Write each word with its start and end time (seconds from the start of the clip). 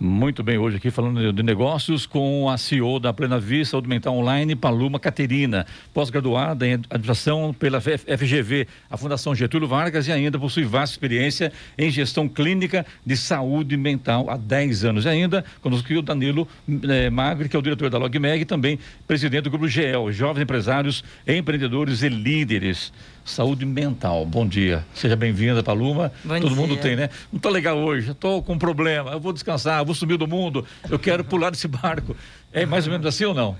Muito 0.00 0.44
bem, 0.44 0.56
hoje 0.56 0.76
aqui 0.76 0.92
falando 0.92 1.32
de 1.32 1.42
negócios 1.42 2.06
com 2.06 2.48
a 2.48 2.56
CEO 2.56 3.00
da 3.00 3.12
Plena 3.12 3.36
Vista 3.36 3.72
Saúde 3.72 3.88
Mental 3.88 4.14
Online, 4.14 4.54
Paluma 4.54 5.00
Caterina, 5.00 5.66
pós-graduada 5.92 6.64
em 6.64 6.74
administração 6.74 7.52
pela 7.52 7.80
FGV, 7.80 8.68
a 8.88 8.96
Fundação 8.96 9.34
Getúlio 9.34 9.66
Vargas 9.66 10.06
e 10.06 10.12
ainda 10.12 10.38
possui 10.38 10.62
vasta 10.62 10.94
experiência 10.94 11.52
em 11.76 11.90
gestão 11.90 12.28
clínica 12.28 12.86
de 13.04 13.16
saúde 13.16 13.76
mental 13.76 14.30
há 14.30 14.36
10 14.36 14.84
anos. 14.84 15.04
E 15.04 15.08
ainda 15.08 15.44
conosco 15.60 15.92
o 15.92 16.00
Danilo 16.00 16.46
eh, 16.68 17.10
Magri, 17.10 17.48
que 17.48 17.56
é 17.56 17.58
o 17.58 17.62
diretor 17.62 17.90
da 17.90 17.98
LogMeg 17.98 18.42
e 18.42 18.44
também 18.44 18.78
presidente 19.04 19.44
do 19.44 19.50
Grupo 19.50 19.66
GEL, 19.66 20.12
Jovens 20.12 20.44
Empresários, 20.44 21.02
Empreendedores 21.26 22.04
e 22.04 22.08
Líderes. 22.08 22.92
Saúde 23.28 23.66
mental. 23.66 24.24
Bom 24.24 24.46
dia. 24.46 24.84
Seja 24.94 25.14
bem-vinda, 25.14 25.62
Paluma. 25.62 26.10
Bom 26.24 26.40
Todo 26.40 26.48
dia. 26.48 26.56
mundo 26.56 26.76
tem, 26.78 26.96
né? 26.96 27.10
Não 27.30 27.38
tô 27.38 27.50
legal 27.50 27.76
hoje, 27.76 28.10
estou 28.10 28.42
com 28.42 28.54
um 28.54 28.58
problema, 28.58 29.12
eu 29.12 29.20
vou 29.20 29.32
descansar, 29.32 29.84
vou 29.84 29.94
sumir 29.94 30.16
do 30.16 30.26
mundo, 30.26 30.64
eu 30.88 30.98
quero 30.98 31.22
pular 31.22 31.50
desse 31.50 31.68
barco. 31.68 32.16
É 32.52 32.64
mais 32.64 32.86
ou 32.86 32.92
menos 32.92 33.06
assim 33.06 33.26
ou 33.26 33.34
não? 33.34 33.54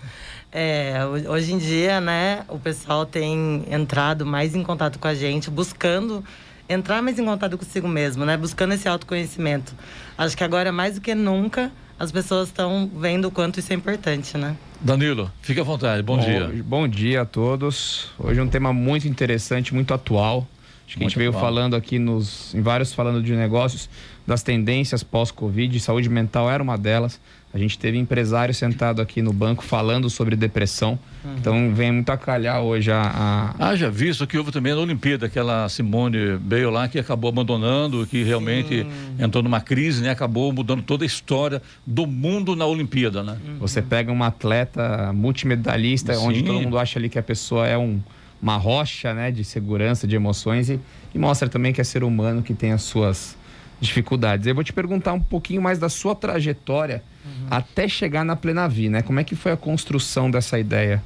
É, 0.50 1.00
hoje 1.28 1.52
em 1.52 1.58
dia, 1.58 2.00
né, 2.00 2.44
o 2.48 2.58
pessoal 2.58 3.04
tem 3.04 3.62
entrado 3.70 4.24
mais 4.24 4.54
em 4.54 4.62
contato 4.62 4.98
com 4.98 5.06
a 5.06 5.14
gente, 5.14 5.50
buscando 5.50 6.24
entrar 6.66 7.02
mais 7.02 7.18
em 7.18 7.24
contato 7.24 7.58
consigo 7.58 7.86
mesmo, 7.86 8.24
né? 8.24 8.36
Buscando 8.36 8.72
esse 8.72 8.88
autoconhecimento. 8.88 9.74
Acho 10.16 10.36
que 10.36 10.44
agora 10.44 10.72
mais 10.72 10.94
do 10.94 11.00
que 11.00 11.14
nunca 11.14 11.70
as 11.98 12.12
pessoas 12.12 12.48
estão 12.48 12.88
vendo 12.96 13.26
o 13.26 13.30
quanto 13.30 13.58
isso 13.58 13.72
é 13.72 13.76
importante, 13.76 14.36
né? 14.38 14.56
Danilo, 14.80 15.30
fique 15.42 15.60
à 15.60 15.64
vontade. 15.64 16.02
Bom, 16.02 16.16
bom 16.16 16.24
dia. 16.24 16.50
Bom 16.64 16.88
dia 16.88 17.22
a 17.22 17.24
todos. 17.24 18.10
Hoje 18.18 18.38
é 18.38 18.42
um 18.42 18.48
tema 18.48 18.72
muito 18.72 19.08
interessante, 19.08 19.74
muito 19.74 19.92
atual. 19.92 20.46
Acho 20.88 20.96
que 20.96 21.02
muito 21.02 21.08
a 21.08 21.10
gente 21.10 21.18
veio 21.18 21.30
atual. 21.30 21.44
falando 21.44 21.76
aqui 21.76 21.98
nos, 21.98 22.54
em 22.54 22.62
vários 22.62 22.94
falando 22.94 23.22
de 23.22 23.36
negócios, 23.36 23.90
das 24.26 24.42
tendências 24.42 25.02
pós-Covid, 25.02 25.78
saúde 25.80 26.08
mental 26.08 26.50
era 26.50 26.62
uma 26.62 26.78
delas. 26.78 27.20
A 27.52 27.58
gente 27.58 27.78
teve 27.78 27.98
empresário 27.98 28.54
sentado 28.54 29.00
aqui 29.00 29.20
no 29.20 29.32
banco 29.32 29.62
falando 29.62 30.08
sobre 30.08 30.36
depressão. 30.36 30.98
Uhum. 31.24 31.34
Então 31.38 31.74
vem 31.74 31.92
muito 31.92 32.10
a 32.10 32.16
calhar 32.16 32.62
hoje 32.62 32.90
a, 32.90 33.54
a. 33.58 33.68
Haja 33.68 33.90
visto 33.90 34.26
que 34.26 34.36
houve 34.36 34.50
também 34.50 34.74
na 34.74 34.80
Olimpíada, 34.80 35.26
aquela 35.26 35.68
Simone 35.68 36.36
Bale 36.38 36.66
lá 36.66 36.88
que 36.88 36.98
acabou 36.98 37.28
abandonando, 37.28 38.06
que 38.06 38.22
realmente 38.22 38.82
Sim. 38.82 38.90
entrou 39.18 39.42
numa 39.42 39.60
crise, 39.60 40.02
né? 40.02 40.10
Acabou 40.10 40.52
mudando 40.52 40.82
toda 40.82 41.04
a 41.04 41.06
história 41.06 41.62
do 41.86 42.06
mundo 42.06 42.54
na 42.56 42.66
Olimpíada, 42.66 43.22
né? 43.22 43.38
Uhum. 43.46 43.58
Você 43.60 43.80
pega 43.80 44.12
uma 44.12 44.26
atleta 44.26 45.10
multimedalista, 45.14 46.14
Sim. 46.14 46.26
onde 46.26 46.42
todo 46.42 46.60
mundo 46.60 46.78
acha 46.78 46.98
ali 46.98 47.08
que 47.08 47.18
a 47.18 47.22
pessoa 47.22 47.66
é 47.66 47.78
um, 47.78 47.98
uma 48.40 48.56
rocha, 48.56 49.12
né? 49.14 49.30
De 49.30 49.44
segurança, 49.44 50.06
de 50.06 50.16
emoções 50.16 50.70
e, 50.70 50.80
e 51.14 51.18
mostra 51.18 51.48
também 51.48 51.72
que 51.72 51.80
é 51.80 51.84
ser 51.84 52.04
humano 52.04 52.42
que 52.42 52.54
tem 52.54 52.72
as 52.72 52.82
suas 52.82 53.36
dificuldades. 53.80 54.46
Eu 54.46 54.54
vou 54.54 54.64
te 54.64 54.72
perguntar 54.72 55.12
um 55.12 55.20
pouquinho 55.20 55.62
mais 55.62 55.78
da 55.78 55.88
sua 55.88 56.14
trajetória 56.14 57.02
uhum. 57.24 57.46
até 57.50 57.88
chegar 57.88 58.24
na 58.24 58.36
Plenavi, 58.36 58.88
né? 58.88 59.02
Como 59.02 59.20
é 59.20 59.24
que 59.24 59.36
foi 59.36 59.52
a 59.52 59.56
construção 59.56 60.30
dessa 60.30 60.58
ideia? 60.58 61.02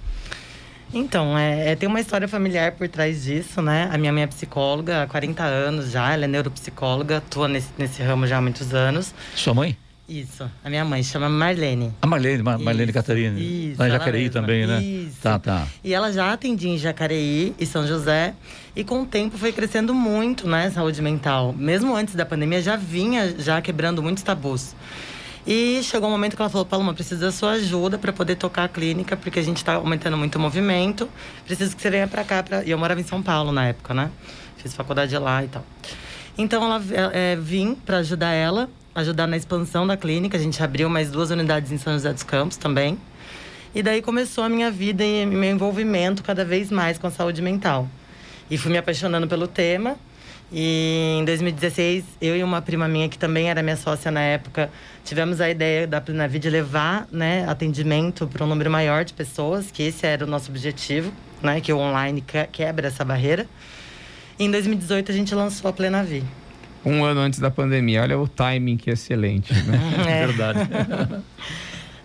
Então, 0.94 1.38
é, 1.38 1.70
é, 1.70 1.76
tem 1.76 1.88
uma 1.88 2.00
história 2.00 2.28
familiar 2.28 2.72
por 2.72 2.86
trás 2.86 3.24
disso, 3.24 3.62
né? 3.62 3.88
A 3.90 3.96
minha 3.96 4.12
mãe 4.12 4.24
é 4.24 4.26
psicóloga 4.26 5.02
há 5.02 5.06
40 5.06 5.42
anos 5.42 5.90
já, 5.90 6.12
ela 6.12 6.24
é 6.24 6.28
neuropsicóloga, 6.28 7.18
atua 7.18 7.48
nesse, 7.48 7.70
nesse 7.78 8.02
ramo 8.02 8.26
já 8.26 8.36
há 8.36 8.42
muitos 8.42 8.74
anos. 8.74 9.14
Sua 9.34 9.54
mãe? 9.54 9.76
Isso, 10.12 10.44
a 10.62 10.68
minha 10.68 10.84
mãe 10.84 11.02
chama 11.02 11.26
Marlene. 11.26 11.90
A 12.02 12.06
Marlene, 12.06 12.42
Mar 12.42 12.58
Marlene 12.58 12.92
Catarina. 12.92 13.40
Isso. 13.40 13.80
Lá 13.80 13.88
em 13.88 13.92
Jacareí 13.92 14.28
também, 14.28 14.66
né? 14.66 14.82
Isso. 14.82 15.16
Tá, 15.22 15.38
tá. 15.38 15.66
E 15.82 15.94
ela 15.94 16.12
já 16.12 16.30
atendia 16.34 16.70
em 16.70 16.76
Jacareí 16.76 17.54
e 17.58 17.64
São 17.64 17.86
José. 17.86 18.34
E 18.76 18.84
com 18.84 19.00
o 19.00 19.06
tempo 19.06 19.38
foi 19.38 19.52
crescendo 19.52 19.94
muito, 19.94 20.46
né? 20.46 20.68
Saúde 20.68 21.00
mental. 21.00 21.54
Mesmo 21.56 21.96
antes 21.96 22.14
da 22.14 22.26
pandemia, 22.26 22.60
já 22.60 22.76
vinha 22.76 23.34
já 23.38 23.62
quebrando 23.62 24.02
muitos 24.02 24.22
tabus. 24.22 24.74
E 25.46 25.80
chegou 25.82 26.10
um 26.10 26.12
momento 26.12 26.36
que 26.36 26.42
ela 26.42 26.50
falou: 26.50 26.66
Paloma, 26.66 26.92
preciso 26.92 27.22
da 27.22 27.32
sua 27.32 27.52
ajuda 27.52 27.96
para 27.96 28.12
poder 28.12 28.36
tocar 28.36 28.64
a 28.64 28.68
clínica, 28.68 29.16
porque 29.16 29.38
a 29.38 29.42
gente 29.42 29.56
está 29.56 29.76
aumentando 29.76 30.18
muito 30.18 30.36
o 30.36 30.38
movimento. 30.38 31.08
Preciso 31.46 31.74
que 31.74 31.80
você 31.80 31.88
venha 31.88 32.06
para 32.06 32.22
cá. 32.22 32.42
Pra... 32.42 32.62
E 32.62 32.70
eu 32.70 32.76
morava 32.76 33.00
em 33.00 33.04
São 33.04 33.22
Paulo 33.22 33.50
na 33.50 33.68
época, 33.68 33.94
né? 33.94 34.10
Fiz 34.58 34.74
faculdade 34.74 35.16
lá 35.16 35.42
e 35.42 35.48
tal. 35.48 35.64
Então 36.36 36.62
ela 36.62 36.82
é, 37.14 37.34
vim 37.36 37.74
para 37.74 37.98
ajudar 37.98 38.32
ela, 38.32 38.68
ajudar 38.94 39.26
na 39.26 39.36
expansão 39.36 39.86
da 39.86 39.96
clínica. 39.96 40.36
A 40.36 40.40
gente 40.40 40.62
abriu 40.62 40.88
mais 40.88 41.10
duas 41.10 41.30
unidades 41.30 41.72
em 41.72 41.78
São 41.78 41.92
José 41.92 42.12
dos 42.12 42.22
Campos 42.22 42.56
também. 42.56 42.98
E 43.74 43.82
daí 43.82 44.02
começou 44.02 44.44
a 44.44 44.48
minha 44.48 44.70
vida 44.70 45.02
e 45.02 45.24
meu 45.24 45.50
envolvimento 45.50 46.22
cada 46.22 46.44
vez 46.44 46.70
mais 46.70 46.98
com 46.98 47.06
a 47.06 47.10
saúde 47.10 47.40
mental. 47.40 47.88
E 48.50 48.58
fui 48.58 48.70
me 48.70 48.78
apaixonando 48.78 49.26
pelo 49.26 49.46
tema. 49.46 49.96
E 50.52 51.16
em 51.18 51.24
2016, 51.24 52.04
eu 52.20 52.36
e 52.36 52.44
uma 52.44 52.60
prima 52.60 52.86
minha, 52.86 53.08
que 53.08 53.16
também 53.16 53.48
era 53.48 53.62
minha 53.62 53.76
sócia 53.76 54.10
na 54.10 54.20
época, 54.20 54.70
tivemos 55.02 55.40
a 55.40 55.48
ideia 55.48 55.86
da 55.86 55.98
Plinavi 55.98 56.38
de 56.38 56.50
levar 56.50 57.08
né, 57.10 57.48
atendimento 57.48 58.26
para 58.26 58.44
um 58.44 58.46
número 58.46 58.70
maior 58.70 59.02
de 59.02 59.14
pessoas, 59.14 59.70
que 59.70 59.82
esse 59.82 60.06
era 60.06 60.26
o 60.26 60.28
nosso 60.28 60.50
objetivo, 60.50 61.10
né, 61.40 61.58
que 61.62 61.72
o 61.72 61.78
online 61.78 62.22
quebra 62.52 62.88
essa 62.88 63.02
barreira. 63.02 63.46
E 64.38 64.44
em 64.44 64.50
2018, 64.50 65.10
a 65.10 65.14
gente 65.14 65.34
lançou 65.34 65.70
a 65.70 65.72
Plenavi. 65.72 66.22
Um 66.84 67.04
ano 67.04 67.20
antes 67.20 67.38
da 67.38 67.50
pandemia. 67.50 68.02
Olha 68.02 68.18
o 68.18 68.26
timing 68.26 68.76
que 68.76 68.90
é 68.90 68.92
excelente. 68.94 69.52
Né? 69.52 69.80
É. 70.06 70.26
Verdade. 70.26 70.68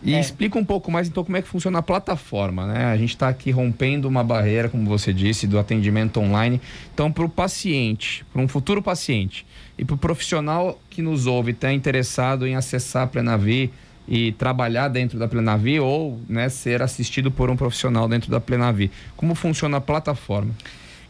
E 0.03 0.13
é. 0.13 0.19
explica 0.19 0.57
um 0.57 0.63
pouco 0.63 0.91
mais, 0.91 1.07
então, 1.07 1.23
como 1.23 1.37
é 1.37 1.41
que 1.41 1.47
funciona 1.47 1.79
a 1.79 1.81
plataforma, 1.81 2.67
né? 2.67 2.85
A 2.85 2.97
gente 2.97 3.09
está 3.09 3.27
aqui 3.27 3.49
rompendo 3.49 4.07
uma 4.07 4.23
barreira, 4.23 4.69
como 4.69 4.87
você 4.87 5.11
disse, 5.11 5.47
do 5.47 5.57
atendimento 5.57 6.19
online. 6.19 6.61
Então, 6.93 7.11
para 7.11 7.25
o 7.25 7.29
paciente, 7.29 8.23
para 8.31 8.41
um 8.41 8.47
futuro 8.47 8.81
paciente 8.81 9.45
e 9.77 9.83
para 9.83 9.95
o 9.95 9.97
profissional 9.97 10.79
que 10.89 11.01
nos 11.01 11.25
ouve, 11.25 11.51
está 11.51 11.73
interessado 11.73 12.45
em 12.45 12.55
acessar 12.55 13.03
a 13.03 13.07
Plenavi 13.07 13.71
e 14.07 14.31
trabalhar 14.33 14.87
dentro 14.87 15.19
da 15.19 15.27
Plenavi 15.27 15.79
ou 15.79 16.21
né, 16.29 16.47
ser 16.47 16.81
assistido 16.81 17.29
por 17.29 17.49
um 17.49 17.57
profissional 17.57 18.07
dentro 18.07 18.31
da 18.31 18.39
Plenavi, 18.39 18.89
como 19.17 19.35
funciona 19.35 19.77
a 19.77 19.81
plataforma? 19.81 20.53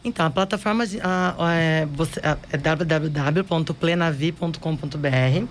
Então, 0.07 0.25
a 0.25 0.29
plataforma 0.29 0.85
a, 1.03 1.35
a, 1.37 1.55
é, 1.55 1.87
é 2.51 2.57
www.plenavi.com.br. 2.57 5.47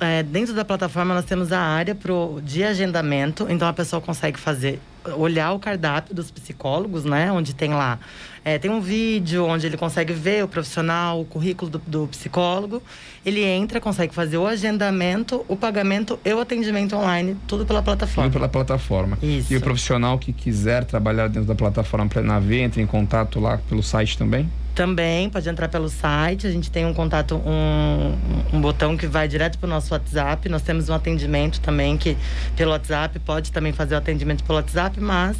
É, 0.00 0.22
dentro 0.22 0.54
da 0.54 0.64
plataforma, 0.64 1.14
nós 1.14 1.24
temos 1.24 1.52
a 1.52 1.60
área 1.60 1.94
pro, 1.94 2.40
de 2.42 2.62
agendamento. 2.62 3.46
Então, 3.50 3.68
a 3.68 3.72
pessoa 3.72 4.00
consegue 4.00 4.38
fazer 4.38 4.80
olhar 5.16 5.52
o 5.52 5.58
cardápio 5.58 6.14
dos 6.14 6.30
psicólogos, 6.30 7.04
né? 7.04 7.30
Onde 7.32 7.54
tem 7.54 7.70
lá. 7.70 7.98
É, 8.44 8.58
tem 8.58 8.70
um 8.70 8.80
vídeo 8.80 9.44
onde 9.44 9.66
ele 9.66 9.76
consegue 9.76 10.12
ver 10.12 10.44
o 10.44 10.48
profissional, 10.48 11.20
o 11.20 11.24
currículo 11.24 11.70
do, 11.70 11.78
do, 11.86 12.06
psicólogo. 12.08 12.82
Ele 13.24 13.44
entra, 13.44 13.80
consegue 13.80 14.14
fazer 14.14 14.38
o 14.38 14.46
agendamento, 14.46 15.44
o 15.48 15.56
pagamento 15.56 16.18
e 16.24 16.32
o 16.32 16.40
atendimento 16.40 16.96
online, 16.96 17.36
tudo 17.46 17.66
pela 17.66 17.82
plataforma. 17.82 18.30
Tudo 18.30 18.32
pela 18.32 18.48
plataforma. 18.48 19.18
Isso. 19.22 19.52
E 19.52 19.56
o 19.56 19.60
profissional 19.60 20.18
que 20.18 20.32
quiser 20.32 20.84
trabalhar 20.84 21.28
dentro 21.28 21.46
da 21.48 21.54
plataforma 21.54 22.08
Plenavi, 22.08 22.60
entre 22.60 22.80
em 22.80 22.86
contato 22.86 23.38
lá 23.38 23.58
pelo 23.68 23.82
site 23.82 24.16
também? 24.16 24.48
Também 24.78 25.28
pode 25.28 25.48
entrar 25.48 25.66
pelo 25.68 25.88
site. 25.88 26.46
A 26.46 26.52
gente 26.52 26.70
tem 26.70 26.86
um 26.86 26.94
contato, 26.94 27.34
um, 27.34 28.16
um 28.52 28.60
botão 28.60 28.96
que 28.96 29.08
vai 29.08 29.26
direto 29.26 29.58
para 29.58 29.66
o 29.66 29.68
nosso 29.68 29.92
WhatsApp. 29.92 30.48
Nós 30.48 30.62
temos 30.62 30.88
um 30.88 30.94
atendimento 30.94 31.58
também 31.58 31.96
que 31.96 32.16
pelo 32.54 32.70
WhatsApp 32.70 33.18
pode 33.18 33.50
também 33.50 33.72
fazer 33.72 33.96
o 33.96 33.98
atendimento 33.98 34.44
pelo 34.44 34.56
WhatsApp, 34.56 35.00
mas 35.00 35.36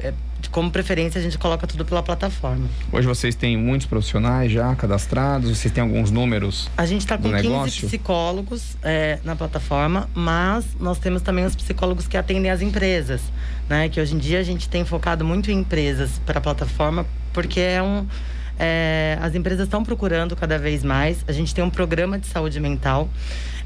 é, 0.00 0.12
como 0.48 0.70
preferência 0.70 1.18
a 1.18 1.22
gente 1.22 1.36
coloca 1.36 1.66
tudo 1.66 1.84
pela 1.84 2.02
plataforma. 2.02 2.68
Hoje 2.92 3.06
vocês 3.06 3.34
têm 3.34 3.56
muitos 3.56 3.86
profissionais 3.86 4.50
já 4.50 4.74
cadastrados? 4.74 5.50
Vocês 5.58 5.72
têm 5.72 5.82
alguns 5.82 6.10
números? 6.10 6.70
A 6.76 6.86
gente 6.86 7.02
está 7.02 7.18
com 7.18 7.24
15 7.24 7.34
negócio? 7.34 7.86
psicólogos 7.88 8.76
é, 8.82 9.18
na 9.24 9.36
plataforma, 9.36 10.08
mas 10.14 10.64
nós 10.78 10.98
temos 10.98 11.20
também 11.22 11.44
os 11.44 11.54
psicólogos 11.54 12.06
que 12.06 12.16
atendem 12.16 12.50
as 12.50 12.62
empresas, 12.62 13.20
né? 13.68 13.88
Que 13.88 14.00
hoje 14.00 14.14
em 14.14 14.18
dia 14.18 14.38
a 14.38 14.44
gente 14.44 14.68
tem 14.68 14.84
focado 14.84 15.24
muito 15.24 15.50
em 15.50 15.58
empresas 15.58 16.20
para 16.24 16.38
a 16.38 16.40
plataforma 16.40 17.04
porque 17.32 17.60
é 17.60 17.82
um. 17.82 18.06
É, 18.58 19.16
as 19.22 19.34
empresas 19.34 19.64
estão 19.64 19.82
procurando 19.82 20.36
cada 20.36 20.58
vez 20.58 20.84
mais. 20.84 21.24
A 21.26 21.32
gente 21.32 21.54
tem 21.54 21.64
um 21.64 21.70
programa 21.70 22.18
de 22.18 22.26
saúde 22.26 22.60
mental. 22.60 23.08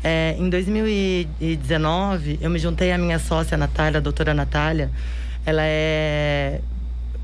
É, 0.04 0.37
em 0.38 0.49
2019, 0.49 2.38
eu 2.40 2.49
me 2.50 2.58
juntei 2.58 2.93
à 2.93 2.99
minha 2.99 3.19
sócia, 3.19 3.56
Natália, 3.56 3.99
a 3.99 4.00
doutora 4.00 4.32
Natália. 4.32 4.90
Ela 5.46 5.62
é 5.64 6.61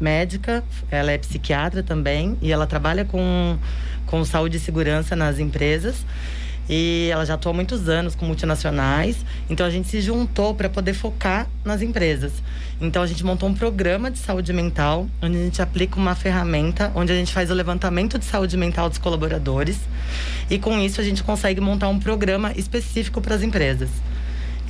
médica, 0.01 0.65
ela 0.91 1.13
é 1.13 1.19
psiquiatra 1.19 1.83
também 1.83 2.37
e 2.41 2.51
ela 2.51 2.67
trabalha 2.67 3.05
com, 3.05 3.59
com 4.07 4.25
saúde 4.25 4.57
e 4.57 4.61
segurança 4.61 5.15
nas 5.15 5.39
empresas. 5.39 6.05
E 6.73 7.09
ela 7.11 7.27
já 7.27 7.35
atua 7.35 7.51
há 7.51 7.55
muitos 7.55 7.89
anos 7.89 8.15
com 8.15 8.25
multinacionais. 8.25 9.25
Então 9.49 9.67
a 9.67 9.71
gente 9.71 9.89
se 9.89 10.01
juntou 10.01 10.55
para 10.55 10.69
poder 10.69 10.95
focar 10.95 11.49
nas 11.65 11.83
empresas. 11.83 12.33
Então 12.81 13.03
a 13.03 13.07
gente 13.07 13.25
montou 13.25 13.49
um 13.49 13.55
programa 13.55 14.09
de 14.09 14.19
saúde 14.19 14.53
mental, 14.53 15.09
onde 15.21 15.37
a 15.37 15.41
gente 15.41 15.61
aplica 15.61 15.97
uma 15.97 16.15
ferramenta, 16.15 16.93
onde 16.95 17.13
a 17.13 17.17
gente 17.17 17.33
faz 17.33 17.51
o 17.51 17.55
levantamento 17.55 18.19
de 18.19 18.25
saúde 18.25 18.57
mental 18.57 18.89
dos 18.89 18.99
colaboradores. 18.99 19.81
E 20.49 20.59
com 20.59 20.79
isso 20.79 21.01
a 21.01 21.05
gente 21.05 21.25
consegue 21.25 21.61
montar 21.61 21.89
um 21.89 21.99
programa 21.99 22.53
específico 22.53 23.21
para 23.21 23.35
as 23.35 23.43
empresas. 23.43 23.91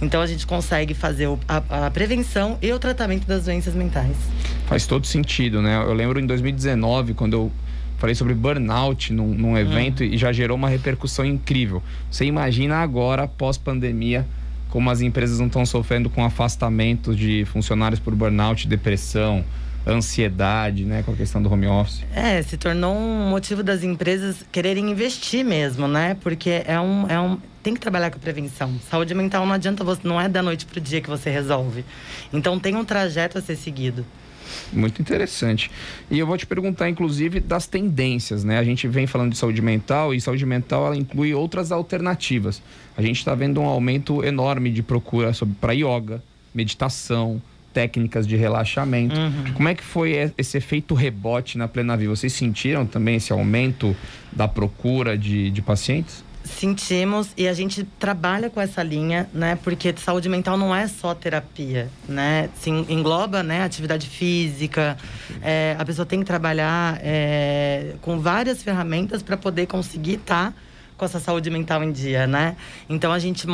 Então 0.03 0.23
a 0.23 0.27
gente 0.27 0.47
consegue 0.47 0.95
fazer 0.95 1.29
a, 1.47 1.87
a, 1.87 1.91
prevenção 1.91 2.59
e 2.63 2.73
o 2.73 2.79
tratamento 2.79 3.27
das 3.27 3.45
doenças 3.45 3.75
mentais. 3.75 4.17
Faz 4.67 4.87
todo 4.87 5.07
sentido, 5.07 5.61
né? 5.61 5.77
Eu 5.77 5.93
lembro 5.93 6.19
em 6.19 6.27
2019, 6.27 7.15
quando 7.15 7.35
eu 7.35 7.53
falei 7.99 8.15
sobre 8.15 8.33
burnout 8.33 9.13
num, 9.13 9.35
num 9.35 9.59
evento 9.59 10.03
hum. 10.03 10.07
e 10.07 10.17
já 10.17 10.33
gerou 10.33 10.57
uma 10.57 10.69
repercussão 10.69 11.25
incrível. 11.25 11.83
Você 12.11 12.25
imagina 12.25 12.77
agora, 12.77 13.29
pós-pandemia, 13.29 14.27
como 14.71 14.89
as 14.89 15.03
empresas 15.03 15.39
não 15.39 15.49
estão 15.49 15.67
sofrendo 15.67 16.09
com 16.09 16.25
afastamento 16.25 17.15
de 17.15 17.45
funcionários 17.45 18.01
por 18.01 18.15
burnout, 18.15 18.67
depressão, 18.67 19.45
ansiedade, 19.87 20.85
né, 20.85 21.03
com 21.03 21.13
a 21.13 21.17
questão 21.17 21.43
do 21.43 21.51
home 21.53 21.67
office. 21.67 22.03
É, 22.15 22.43
se 22.43 22.57
tornou 22.57 22.95
um 22.95 23.31
motivo 23.31 23.63
das 23.63 23.83
empresas 23.83 24.45
quererem 24.53 24.91
investir 24.91 25.45
mesmo, 25.45 25.89
né? 25.89 26.17
Porque 26.21 26.63
é 26.67 26.79
um, 26.79 27.09
é 27.09 27.19
um 27.19 27.39
tem 27.63 27.75
que 27.75 27.81
trabalhar 27.81 28.11
com 28.11 28.19
prevenção. 28.19 28.75
Saúde 28.91 29.15
mental 29.15 29.45
não 29.45 29.53
adianta 29.53 29.85
você, 29.85 30.01
não 30.05 30.21
é 30.21 30.29
da 30.29 30.43
noite 30.43 30.65
pro 30.65 30.81
dia 30.81 31.01
que 31.01 31.09
você 31.09 31.31
resolve. 31.31 31.85
Então 32.33 32.59
tem 32.59 32.75
um 32.75 32.85
trajeto 32.85 33.39
a 33.39 33.43
ser 33.43 33.57
seguido. 33.57 34.05
Muito 34.73 35.01
interessante. 35.01 35.71
E 36.11 36.19
eu 36.19 36.27
vou 36.27 36.37
te 36.37 36.47
perguntar, 36.47 36.89
inclusive, 36.89 37.41
das 37.41 37.67
tendências, 37.67 38.45
né? 38.45 38.59
A 38.59 38.65
gente 38.65 38.89
vem 38.89 39.07
falando 39.07 39.33
de 39.33 39.39
saúde 39.39 39.63
mental 39.63 40.15
e 40.15 40.21
saúde 40.21 40.45
mental 40.47 40.87
ela 40.87 40.97
inclui 40.97 41.35
outras 41.35 41.71
alternativas. 41.71 42.63
A 42.97 43.03
gente 43.03 43.19
está 43.19 43.35
vendo 43.35 43.61
um 43.61 43.67
aumento 43.67 44.25
enorme 44.25 44.71
de 44.71 44.83
procura 44.83 45.33
para 45.61 45.73
yoga, 45.73 46.23
meditação, 46.55 47.41
técnicas 47.73 48.27
de 48.27 48.37
relaxamento. 48.37 49.15
Uhum. 49.19 49.53
Como 49.55 49.69
é 49.69 49.75
que 49.75 49.85
foi 49.85 50.33
esse 50.37 50.59
efeito 50.59 50.95
rebote 50.95 51.57
na 51.57 51.69
Plena 51.69 51.97
Vida? 51.97 52.11
Vocês 52.11 52.33
sentiram 52.33 52.87
também 52.87 53.17
esse 53.17 53.33
aumento 53.33 53.97
da 54.33 54.49
procura 54.49 55.17
de, 55.17 55.51
de 55.51 55.63
pacientes? 55.63 56.25
sentimos 56.45 57.31
e 57.37 57.47
a 57.47 57.53
gente 57.53 57.85
trabalha 57.99 58.51
com 58.51 58.61
essa 58.61 58.83
linha, 58.83 59.29
né? 59.33 59.59
Porque 59.63 59.95
saúde 59.97 60.29
mental 60.29 60.57
não 60.57 60.75
é 60.75 60.87
só 60.89 61.15
terapia, 61.15 61.89
né? 62.09 62.49
Se 62.57 62.71
engloba, 62.71 63.43
né? 63.43 63.63
Atividade 63.63 64.09
física. 64.09 64.97
É, 65.43 65.77
a 65.79 65.85
pessoa 65.85 66.05
tem 66.05 66.21
que 66.21 66.25
trabalhar 66.25 66.99
é, 67.03 67.95
com 68.01 68.19
várias 68.19 68.63
ferramentas 68.63 69.23
para 69.23 69.37
poder 69.37 69.67
conseguir 69.67 70.15
estar 70.15 70.53
tá 70.53 70.55
com 71.01 71.07
essa 71.07 71.19
saúde 71.19 71.49
mental 71.49 71.83
em 71.83 71.91
dia, 71.91 72.27
né? 72.27 72.55
Então 72.87 73.11
a 73.11 73.19
gente 73.19 73.47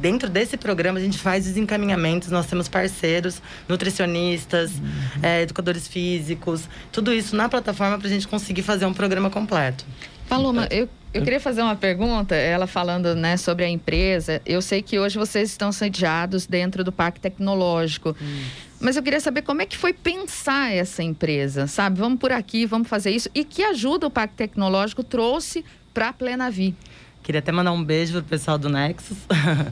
dentro 0.00 0.28
desse 0.28 0.56
programa 0.56 0.98
a 0.98 1.02
gente 1.02 1.16
faz 1.16 1.46
os 1.46 1.56
encaminhamentos. 1.56 2.28
Nós 2.28 2.46
temos 2.46 2.68
parceiros, 2.68 3.40
nutricionistas, 3.68 4.72
uhum. 4.72 5.22
é, 5.22 5.42
educadores 5.42 5.86
físicos, 5.86 6.68
tudo 6.90 7.12
isso 7.12 7.36
na 7.36 7.48
plataforma 7.48 7.96
para 7.96 8.08
a 8.08 8.10
gente 8.10 8.26
conseguir 8.26 8.62
fazer 8.62 8.84
um 8.84 8.92
programa 8.92 9.30
completo. 9.30 9.86
Paloma, 10.28 10.66
eu 10.72 10.88
eu 11.14 11.22
queria 11.22 11.40
fazer 11.40 11.62
uma 11.62 11.76
pergunta, 11.76 12.34
ela 12.34 12.66
falando 12.66 13.14
né, 13.14 13.38
sobre 13.38 13.64
a 13.64 13.68
empresa. 13.68 14.42
Eu 14.44 14.60
sei 14.60 14.82
que 14.82 14.98
hoje 14.98 15.16
vocês 15.16 15.48
estão 15.48 15.72
sediados 15.72 16.46
dentro 16.46 16.84
do 16.84 16.92
Parque 16.92 17.18
Tecnológico. 17.18 18.14
Hum. 18.20 18.44
Mas 18.78 18.96
eu 18.96 19.02
queria 19.02 19.20
saber 19.20 19.40
como 19.40 19.62
é 19.62 19.66
que 19.66 19.78
foi 19.78 19.94
pensar 19.94 20.74
essa 20.74 21.02
empresa, 21.02 21.66
sabe? 21.66 21.98
Vamos 21.98 22.18
por 22.18 22.32
aqui, 22.32 22.66
vamos 22.66 22.86
fazer 22.86 23.12
isso. 23.12 23.30
E 23.34 23.44
que 23.44 23.62
ajuda 23.62 24.06
o 24.06 24.10
Parque 24.10 24.34
Tecnológico 24.34 25.02
trouxe 25.02 25.64
para 25.96 26.10
a 26.10 26.12
Plenavi? 26.12 26.74
Queria 27.22 27.38
até 27.38 27.50
mandar 27.50 27.72
um 27.72 27.82
beijo 27.82 28.12
pro 28.12 28.22
pessoal 28.22 28.58
do 28.58 28.68
Nexus. 28.68 29.16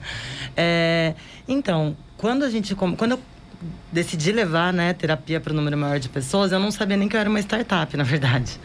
é, 0.56 1.14
então, 1.46 1.94
quando 2.16 2.44
a 2.44 2.50
gente. 2.50 2.74
Quando 2.74 3.12
eu 3.12 3.20
decidi 3.92 4.32
levar 4.32 4.72
né, 4.72 4.92
terapia 4.94 5.38
para 5.38 5.52
o 5.52 5.56
número 5.56 5.76
maior 5.76 5.98
de 5.98 6.08
pessoas, 6.08 6.50
eu 6.50 6.58
não 6.58 6.70
sabia 6.70 6.96
nem 6.96 7.08
que 7.08 7.16
eu 7.16 7.20
era 7.20 7.28
uma 7.28 7.40
startup, 7.40 7.94
na 7.96 8.04
verdade. 8.04 8.58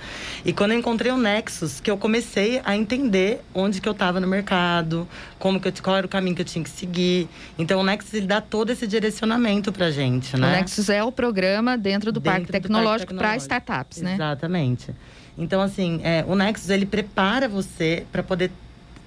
E 0.45 0.53
quando 0.53 0.71
eu 0.71 0.79
encontrei 0.79 1.11
o 1.11 1.17
Nexus, 1.17 1.81
que 1.81 1.91
eu 1.91 1.97
comecei 1.97 2.61
a 2.63 2.75
entender 2.75 3.41
onde 3.53 3.79
que 3.81 3.87
eu 3.87 3.93
estava 3.93 4.21
no 4.21 4.27
mercado, 4.27 5.07
como 5.37 5.59
que 5.59 5.67
eu, 5.67 5.73
qual 5.83 5.97
era 5.97 6.05
o 6.05 6.09
caminho 6.09 6.35
que 6.35 6.41
eu 6.41 6.45
tinha 6.45 6.63
que 6.63 6.69
seguir. 6.69 7.27
Então 7.57 7.81
o 7.81 7.83
Nexus 7.83 8.13
ele 8.13 8.27
dá 8.27 8.39
todo 8.39 8.71
esse 8.71 8.87
direcionamento 8.87 9.71
para 9.71 9.91
gente, 9.91 10.35
né? 10.37 10.47
O 10.47 10.51
Nexus 10.51 10.89
é 10.89 11.03
o 11.03 11.11
programa 11.11 11.77
dentro 11.77 12.11
do 12.11 12.21
dentro 12.21 12.39
Parque 12.39 12.51
Tecnológico 12.51 13.13
para 13.13 13.35
startups, 13.35 14.01
né? 14.01 14.15
Exatamente. 14.15 14.95
Então 15.39 15.61
assim, 15.61 16.01
é, 16.03 16.23
o 16.27 16.35
Nexus 16.35 16.69
ele 16.69 16.85
prepara 16.85 17.47
você 17.47 18.05
para 18.11 18.21
poder 18.21 18.51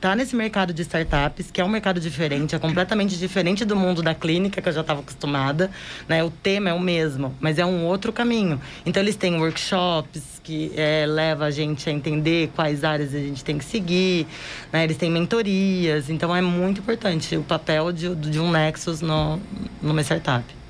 tá 0.03 0.17
nesse 0.17 0.35
mercado 0.35 0.75
de 0.75 0.83
startups, 0.83 1.49
que 1.53 1.61
é 1.61 1.65
um 1.65 1.69
mercado 1.69 2.01
diferente, 2.01 2.57
é 2.57 2.59
completamente 2.59 3.17
diferente 3.17 3.65
do 3.65 3.77
mundo 3.77 4.03
da 4.03 4.13
clínica, 4.13 4.61
que 4.61 4.69
eu 4.69 4.73
já 4.73 4.81
estava 4.81 4.99
acostumada. 4.99 5.71
Né? 6.09 6.25
O 6.25 6.31
tema 6.31 6.71
é 6.71 6.73
o 6.73 6.81
mesmo, 6.81 7.33
mas 7.39 7.57
é 7.57 7.65
um 7.65 7.85
outro 7.85 8.13
caminho. 8.13 8.61
Então, 8.85 9.01
eles 9.01 9.15
têm 9.15 9.39
workshops 9.39 10.41
que 10.43 10.73
é, 10.75 11.07
leva 11.07 11.45
a 11.45 11.51
gente 11.53 11.89
a 11.89 11.93
entender 11.93 12.51
quais 12.57 12.83
áreas 12.83 13.15
a 13.15 13.19
gente 13.19 13.45
tem 13.45 13.57
que 13.57 13.65
seguir. 13.65 14.27
Né? 14.73 14.83
Eles 14.83 14.97
têm 14.97 15.09
mentorias. 15.09 16.11
Então, 16.11 16.35
é 16.35 16.43
muito 16.43 16.81
importante 16.81 17.37
o 17.37 17.45
papel 17.45 17.93
de, 17.93 18.13
de 18.17 18.41
um 18.41 18.51
Nexus 18.51 19.01
no, 19.01 19.41
numa 19.81 20.03
startup. 20.03 20.62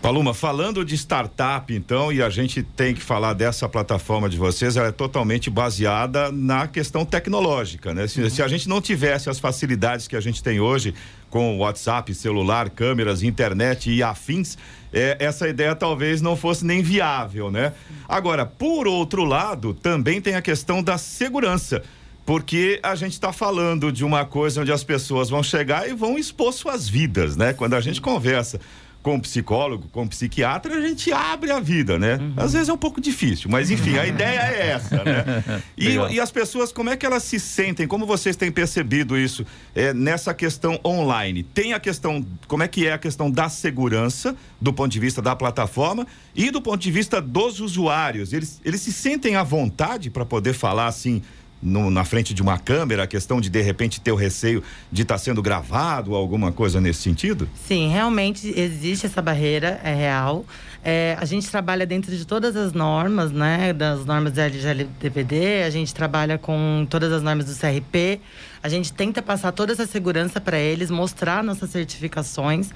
Paloma, 0.00 0.32
falando 0.32 0.82
de 0.82 0.94
startup, 0.96 1.74
então, 1.74 2.10
e 2.10 2.22
a 2.22 2.30
gente 2.30 2.62
tem 2.62 2.94
que 2.94 3.02
falar 3.02 3.34
dessa 3.34 3.68
plataforma 3.68 4.30
de 4.30 4.38
vocês, 4.38 4.74
ela 4.74 4.88
é 4.88 4.92
totalmente 4.92 5.50
baseada 5.50 6.32
na 6.32 6.66
questão 6.66 7.04
tecnológica, 7.04 7.92
né? 7.92 8.08
Se, 8.08 8.22
uhum. 8.22 8.30
se 8.30 8.42
a 8.42 8.48
gente 8.48 8.66
não 8.66 8.80
tivesse 8.80 9.28
as 9.28 9.38
facilidades 9.38 10.08
que 10.08 10.16
a 10.16 10.20
gente 10.20 10.42
tem 10.42 10.58
hoje 10.58 10.94
com 11.28 11.58
WhatsApp, 11.58 12.14
celular, 12.14 12.70
câmeras, 12.70 13.22
internet 13.22 13.90
e 13.90 14.02
afins, 14.02 14.56
é, 14.90 15.18
essa 15.20 15.46
ideia 15.46 15.76
talvez 15.76 16.22
não 16.22 16.34
fosse 16.34 16.64
nem 16.64 16.82
viável, 16.82 17.50
né? 17.50 17.74
Agora, 18.08 18.46
por 18.46 18.88
outro 18.88 19.22
lado, 19.22 19.74
também 19.74 20.18
tem 20.18 20.34
a 20.34 20.40
questão 20.40 20.82
da 20.82 20.96
segurança 20.96 21.82
porque 22.24 22.78
a 22.82 22.94
gente 22.94 23.14
está 23.14 23.32
falando 23.32 23.90
de 23.90 24.04
uma 24.04 24.24
coisa 24.24 24.60
onde 24.60 24.70
as 24.70 24.84
pessoas 24.84 25.28
vão 25.28 25.42
chegar 25.42 25.88
e 25.88 25.92
vão 25.92 26.16
expor 26.16 26.52
suas 26.52 26.88
vidas, 26.88 27.36
né? 27.36 27.52
Quando 27.52 27.74
a 27.74 27.80
gente 27.80 28.00
conversa 28.00 28.60
com 29.02 29.18
psicólogo, 29.18 29.88
com 29.90 30.06
psiquiatra, 30.06 30.74
a 30.74 30.80
gente 30.80 31.12
abre 31.12 31.50
a 31.50 31.58
vida, 31.58 31.98
né? 31.98 32.16
Uhum. 32.16 32.34
Às 32.36 32.52
vezes 32.52 32.68
é 32.68 32.72
um 32.72 32.78
pouco 32.78 33.00
difícil, 33.00 33.50
mas 33.50 33.70
enfim, 33.70 33.96
a 33.96 34.04
ideia 34.06 34.40
é 34.40 34.70
essa, 34.70 35.02
né? 35.02 35.62
E, 35.76 35.94
e, 35.94 36.20
as 36.20 36.30
pessoas, 36.30 36.70
como 36.70 36.90
é 36.90 36.96
que 36.96 37.06
elas 37.06 37.22
se 37.22 37.40
sentem? 37.40 37.86
Como 37.86 38.04
vocês 38.04 38.36
têm 38.36 38.52
percebido 38.52 39.16
isso 39.16 39.46
é, 39.74 39.94
nessa 39.94 40.34
questão 40.34 40.78
online? 40.84 41.42
Tem 41.42 41.72
a 41.72 41.80
questão, 41.80 42.24
como 42.46 42.62
é 42.62 42.68
que 42.68 42.86
é 42.86 42.92
a 42.92 42.98
questão 42.98 43.30
da 43.30 43.48
segurança, 43.48 44.36
do 44.60 44.72
ponto 44.72 44.92
de 44.92 45.00
vista 45.00 45.22
da 45.22 45.34
plataforma 45.34 46.06
e 46.34 46.50
do 46.50 46.60
ponto 46.60 46.80
de 46.80 46.90
vista 46.90 47.22
dos 47.22 47.60
usuários? 47.60 48.32
Eles, 48.32 48.60
eles 48.64 48.80
se 48.82 48.92
sentem 48.92 49.36
à 49.36 49.42
vontade 49.42 50.10
para 50.10 50.26
poder 50.26 50.52
falar 50.52 50.86
assim, 50.86 51.22
no, 51.62 51.90
na 51.90 52.04
frente 52.04 52.32
de 52.32 52.42
uma 52.42 52.58
câmera, 52.58 53.04
a 53.04 53.06
questão 53.06 53.40
de 53.40 53.50
de 53.50 53.60
repente 53.60 54.00
ter 54.00 54.12
o 54.12 54.16
receio 54.16 54.62
de 54.90 55.02
estar 55.02 55.14
tá 55.14 55.18
sendo 55.18 55.42
gravado, 55.42 56.14
alguma 56.14 56.52
coisa 56.52 56.80
nesse 56.80 57.02
sentido? 57.02 57.48
Sim, 57.54 57.88
realmente 57.88 58.52
existe 58.58 59.06
essa 59.06 59.20
barreira, 59.20 59.80
é 59.84 59.94
real. 59.94 60.44
É, 60.82 61.16
a 61.20 61.24
gente 61.26 61.50
trabalha 61.50 61.84
dentro 61.84 62.16
de 62.16 62.24
todas 62.24 62.56
as 62.56 62.72
normas, 62.72 63.30
né? 63.30 63.72
Das 63.72 64.06
normas 64.06 64.32
da 64.32 64.44
LGLDPD, 64.44 65.62
a 65.64 65.70
gente 65.70 65.94
trabalha 65.94 66.38
com 66.38 66.86
todas 66.88 67.12
as 67.12 67.22
normas 67.22 67.44
do 67.44 67.54
CRP. 67.54 68.20
A 68.62 68.68
gente 68.68 68.92
tenta 68.92 69.20
passar 69.20 69.52
toda 69.52 69.72
essa 69.72 69.86
segurança 69.86 70.40
para 70.40 70.58
eles, 70.58 70.90
mostrar 70.90 71.44
nossas 71.44 71.70
certificações. 71.70 72.70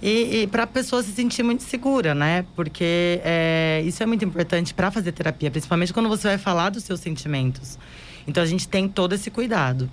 E, 0.00 0.42
e 0.42 0.46
para 0.46 0.62
a 0.62 0.66
pessoa 0.66 1.02
se 1.02 1.10
sentir 1.10 1.42
muito 1.42 1.62
segura, 1.62 2.14
né? 2.14 2.44
Porque 2.54 3.20
é, 3.24 3.82
isso 3.84 4.02
é 4.02 4.06
muito 4.06 4.24
importante 4.24 4.74
para 4.74 4.90
fazer 4.90 5.12
terapia, 5.12 5.50
principalmente 5.50 5.92
quando 5.92 6.08
você 6.08 6.28
vai 6.28 6.38
falar 6.38 6.68
dos 6.70 6.84
seus 6.84 7.00
sentimentos. 7.00 7.78
Então 8.28 8.42
a 8.42 8.46
gente 8.46 8.68
tem 8.68 8.86
todo 8.86 9.14
esse 9.14 9.30
cuidado. 9.30 9.90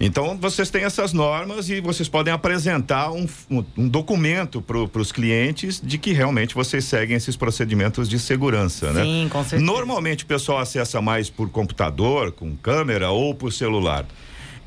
Então 0.00 0.36
vocês 0.36 0.70
têm 0.70 0.84
essas 0.84 1.12
normas 1.12 1.68
e 1.70 1.80
vocês 1.80 2.08
podem 2.08 2.32
apresentar 2.32 3.10
um, 3.10 3.26
um, 3.50 3.64
um 3.76 3.88
documento 3.88 4.60
para 4.60 5.00
os 5.00 5.10
clientes 5.10 5.80
de 5.82 5.98
que 5.98 6.12
realmente 6.12 6.54
vocês 6.54 6.84
seguem 6.84 7.16
esses 7.16 7.36
procedimentos 7.36 8.08
de 8.08 8.18
segurança, 8.18 8.88
Sim, 8.88 8.94
né? 8.94 9.02
Sim, 9.02 9.28
com 9.28 9.42
certeza. 9.42 9.62
Normalmente 9.62 10.24
o 10.24 10.26
pessoal 10.26 10.58
acessa 10.58 11.00
mais 11.00 11.30
por 11.30 11.48
computador, 11.50 12.30
com 12.32 12.54
câmera 12.56 13.10
ou 13.10 13.34
por 13.34 13.52
celular. 13.52 14.04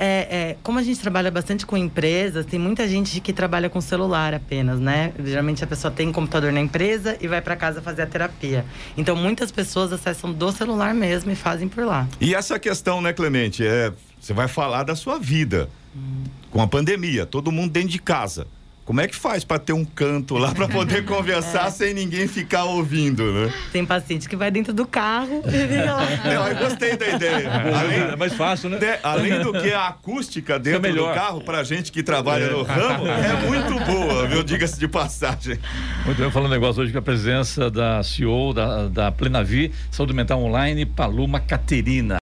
É, 0.04 0.06
é, 0.32 0.58
como 0.64 0.80
a 0.80 0.82
gente 0.82 1.00
trabalha 1.00 1.30
bastante 1.30 1.64
com 1.64 1.78
empresas, 1.78 2.44
tem 2.44 2.60
muita 2.60 2.88
gente 2.88 3.22
que 3.22 3.32
trabalha 3.32 3.70
com 3.70 3.80
celular 3.80 4.34
apenas, 4.34 4.80
né? 4.80 5.14
Geralmente 5.24 5.64
a 5.64 5.68
pessoa 5.68 5.92
tem 5.92 6.12
computador 6.12 6.52
na 6.52 6.60
empresa 6.60 7.16
e 7.22 7.28
vai 7.28 7.40
para 7.40 7.56
casa 7.56 7.84
fazer 7.84 8.02
a 8.02 8.08
terapia. 8.08 8.66
Então 8.98 9.16
muitas 9.16 9.52
pessoas 9.52 9.94
acessam 9.94 10.34
do 10.34 10.52
celular 10.52 10.96
mesmo 10.96 11.30
e 11.30 11.36
fazem 11.36 11.68
por 11.68 11.86
lá. 11.86 12.08
E 12.20 12.34
essa 12.34 12.58
questão, 12.58 13.00
né, 13.00 13.14
Clemente? 13.14 13.64
É, 13.64 13.94
você 14.20 14.34
vai 14.34 14.48
falar 14.48 14.82
da 14.82 14.96
sua 14.96 15.20
vida 15.20 15.70
hum. 15.96 16.24
com 16.50 16.64
a 16.64 16.68
pandemia, 16.68 17.28
todo 17.28 17.52
mundo 17.52 17.72
dentro 17.72 17.90
de 17.90 18.00
casa. 18.00 18.48
Como 18.84 19.00
é 19.00 19.08
que 19.08 19.16
faz 19.16 19.44
para 19.44 19.60
ter 19.60 19.74
um 19.74 19.86
canto 19.86 20.38
lá 20.38 20.54
para 20.54 20.68
poder 20.68 21.06
conversar 21.06 21.68
é. 21.68 21.72
sem 21.72 21.94
ninguém 21.94 22.28
ficar 22.28 22.66
ouvindo, 22.66 23.32
né? 23.32 23.54
Tem 23.72 23.86
paciente 23.86 24.28
que 24.28 24.36
vai 24.36 24.50
dentro 24.50 24.74
do 24.74 24.86
carro 24.86 25.44
e 25.48 25.52
fica 25.52 25.94
lá. 25.94 26.08
Não, 26.24 26.48
eu 26.48 26.56
gostei 26.58 26.98
da 26.98 27.08
ideia. 27.10 27.50
Além, 27.80 28.00
é 28.00 28.16
mais 28.16 28.34
fácil, 28.34 28.70
né? 28.70 28.78
De, 28.78 29.00
além 29.04 29.40
do 29.40 29.54
que 29.54 29.72
a 29.72 29.88
acústica 29.88 30.58
dentro 30.58 30.90
é 30.90 30.94
do 30.94 31.06
carro, 31.14 31.42
pra 31.42 31.64
gente 31.64 31.92
que 31.92 32.02
trabalha 32.02 32.46
é. 32.46 32.50
no 32.50 32.64
ramo, 32.64 33.08
é 33.08 33.46
muito 33.48 33.86
boa, 33.86 34.28
viu? 34.28 34.44
Diga-se 34.44 34.80
de 34.80 34.88
passagem. 34.88 35.60
Muito 36.06 36.18
bem, 36.18 36.32
falando 36.32 36.50
um 36.50 36.54
negócio 36.54 36.82
hoje 36.82 36.92
com 36.92 37.00
a 37.00 37.04
presença 37.04 37.70
da 37.70 38.02
CEO 38.04 38.54
da, 38.54 38.88
da 38.88 39.12
Plenavi, 39.12 39.72
Saúde 39.92 40.14
Mental 40.14 40.42
Online, 40.42 40.86
Paloma 40.86 41.40
Caterina. 41.40 42.18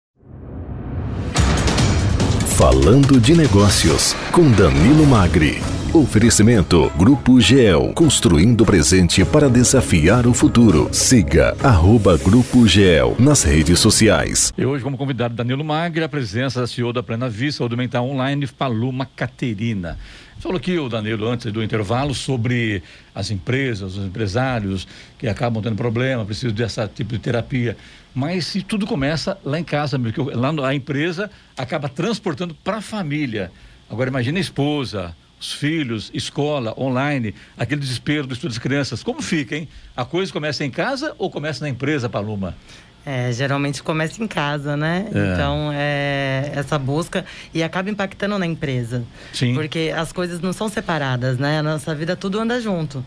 Falando 2.57 3.21
de 3.21 3.35
negócios, 3.35 4.15
com 4.31 4.51
Danilo 4.53 5.05
Magri. 5.05 5.74
Oferecimento 5.95 6.91
Grupo 6.99 7.41
GEL, 7.41 7.93
construindo 7.95 8.63
o 8.63 8.67
presente 8.67 9.25
para 9.25 9.49
desafiar 9.49 10.27
o 10.27 10.35
futuro. 10.35 10.89
Siga 10.93 11.57
arroba 11.63 12.19
Grupo 12.19 12.67
GEL 12.67 13.15
nas 13.17 13.45
redes 13.45 13.79
sociais. 13.79 14.53
E 14.59 14.67
hoje, 14.67 14.83
como 14.83 14.99
convidado, 14.99 15.37
Danilo 15.37 15.63
Magre, 15.63 16.03
a 16.03 16.09
presença 16.09 16.63
da 16.63 16.67
CEO 16.67 16.93
da 16.93 17.01
Plena 17.01 17.29
Vista, 17.29 17.59
Saúde 17.59 17.77
Mental 17.77 18.05
Online, 18.05 18.45
Paloma 18.49 19.07
Caterina. 19.07 19.97
Falou 20.41 20.57
aqui 20.57 20.77
o 20.77 20.89
Danilo 20.89 21.29
antes 21.29 21.53
do 21.53 21.63
intervalo 21.63 22.13
sobre 22.13 22.83
as 23.15 23.31
empresas, 23.31 23.97
os 23.97 24.05
empresários 24.05 24.89
que 25.17 25.29
acabam 25.29 25.63
tendo 25.63 25.77
problema, 25.77 26.25
precisam 26.25 26.51
desse 26.51 26.85
tipo 26.89 27.13
de 27.13 27.21
terapia. 27.21 27.77
Mas 28.13 28.47
se 28.47 28.63
tudo 28.63 28.85
começa 28.85 29.39
lá 29.45 29.61
em 29.61 29.65
casa, 29.65 29.97
porque 29.97 30.21
lá 30.21 30.53
a 30.67 30.75
empresa 30.75 31.31
acaba 31.57 31.89
transportando 31.89 32.53
para 32.53 32.79
a 32.79 32.83
família. 32.83 33.53
Agora 33.89 34.11
imagine 34.11 34.39
a 34.39 34.41
esposa, 34.41 35.15
os 35.45 35.53
filhos, 35.53 36.11
escola, 36.15 36.75
online, 36.79 37.35
aquele 37.57 37.81
desespero 37.81 38.27
do 38.27 38.33
estudo 38.33 38.51
das 38.51 38.59
crianças. 38.59 39.03
Como 39.03 39.21
fica, 39.21 39.55
hein? 39.55 39.69
A 39.95 40.05
coisa 40.05 40.33
começa 40.33 40.65
em 40.65 40.71
casa 40.71 41.15
ou 41.19 41.31
começa 41.31 41.63
na 41.63 41.69
empresa, 41.69 42.09
Paloma? 42.09 42.57
É, 43.05 43.31
geralmente 43.33 43.83
começa 43.83 44.23
em 44.23 44.27
casa, 44.27 44.77
né? 44.79 45.07
É. 45.15 45.35
Então, 45.35 45.71
é, 45.75 46.53
essa 46.55 46.79
busca 46.79 47.27
e 47.53 47.63
acaba 47.63 47.91
impactando 47.91 48.39
na 48.39 48.47
empresa. 48.47 49.05
Sim. 49.35 49.53
Porque 49.53 49.93
as 49.95 50.11
coisas 50.11 50.41
não 50.41 50.55
são 50.55 50.71
separadas, 50.71 51.37
né? 51.37 51.59
A 51.59 51.63
nossa 51.63 51.95
vida 51.95 52.17
tudo 52.17 52.41
anda 52.41 52.59
junto. 52.61 53.05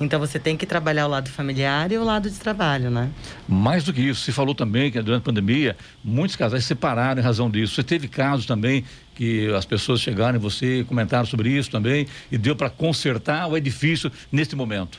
Então 0.00 0.18
você 0.18 0.38
tem 0.38 0.56
que 0.56 0.64
trabalhar 0.64 1.06
o 1.06 1.10
lado 1.10 1.28
familiar 1.28 1.92
e 1.92 1.98
o 1.98 2.02
lado 2.02 2.30
de 2.30 2.38
trabalho, 2.38 2.90
né? 2.90 3.10
Mais 3.46 3.84
do 3.84 3.92
que 3.92 4.00
isso, 4.00 4.22
se 4.22 4.32
falou 4.32 4.54
também 4.54 4.90
que 4.90 5.00
durante 5.02 5.20
a 5.20 5.24
pandemia 5.24 5.76
muitos 6.02 6.36
casais 6.36 6.62
se 6.62 6.68
separaram 6.68 7.20
em 7.20 7.24
razão 7.24 7.50
disso. 7.50 7.74
Você 7.74 7.82
teve 7.82 8.08
casos 8.08 8.46
também 8.46 8.82
que 9.14 9.52
as 9.54 9.66
pessoas 9.66 10.00
chegaram 10.00 10.38
em 10.38 10.40
você, 10.40 10.84
comentaram 10.88 11.26
sobre 11.26 11.50
isso 11.50 11.70
também 11.70 12.06
e 12.32 12.38
deu 12.38 12.56
para 12.56 12.70
consertar 12.70 13.46
ou 13.46 13.56
é 13.56 13.60
difícil 13.60 14.10
neste 14.32 14.56
momento? 14.56 14.98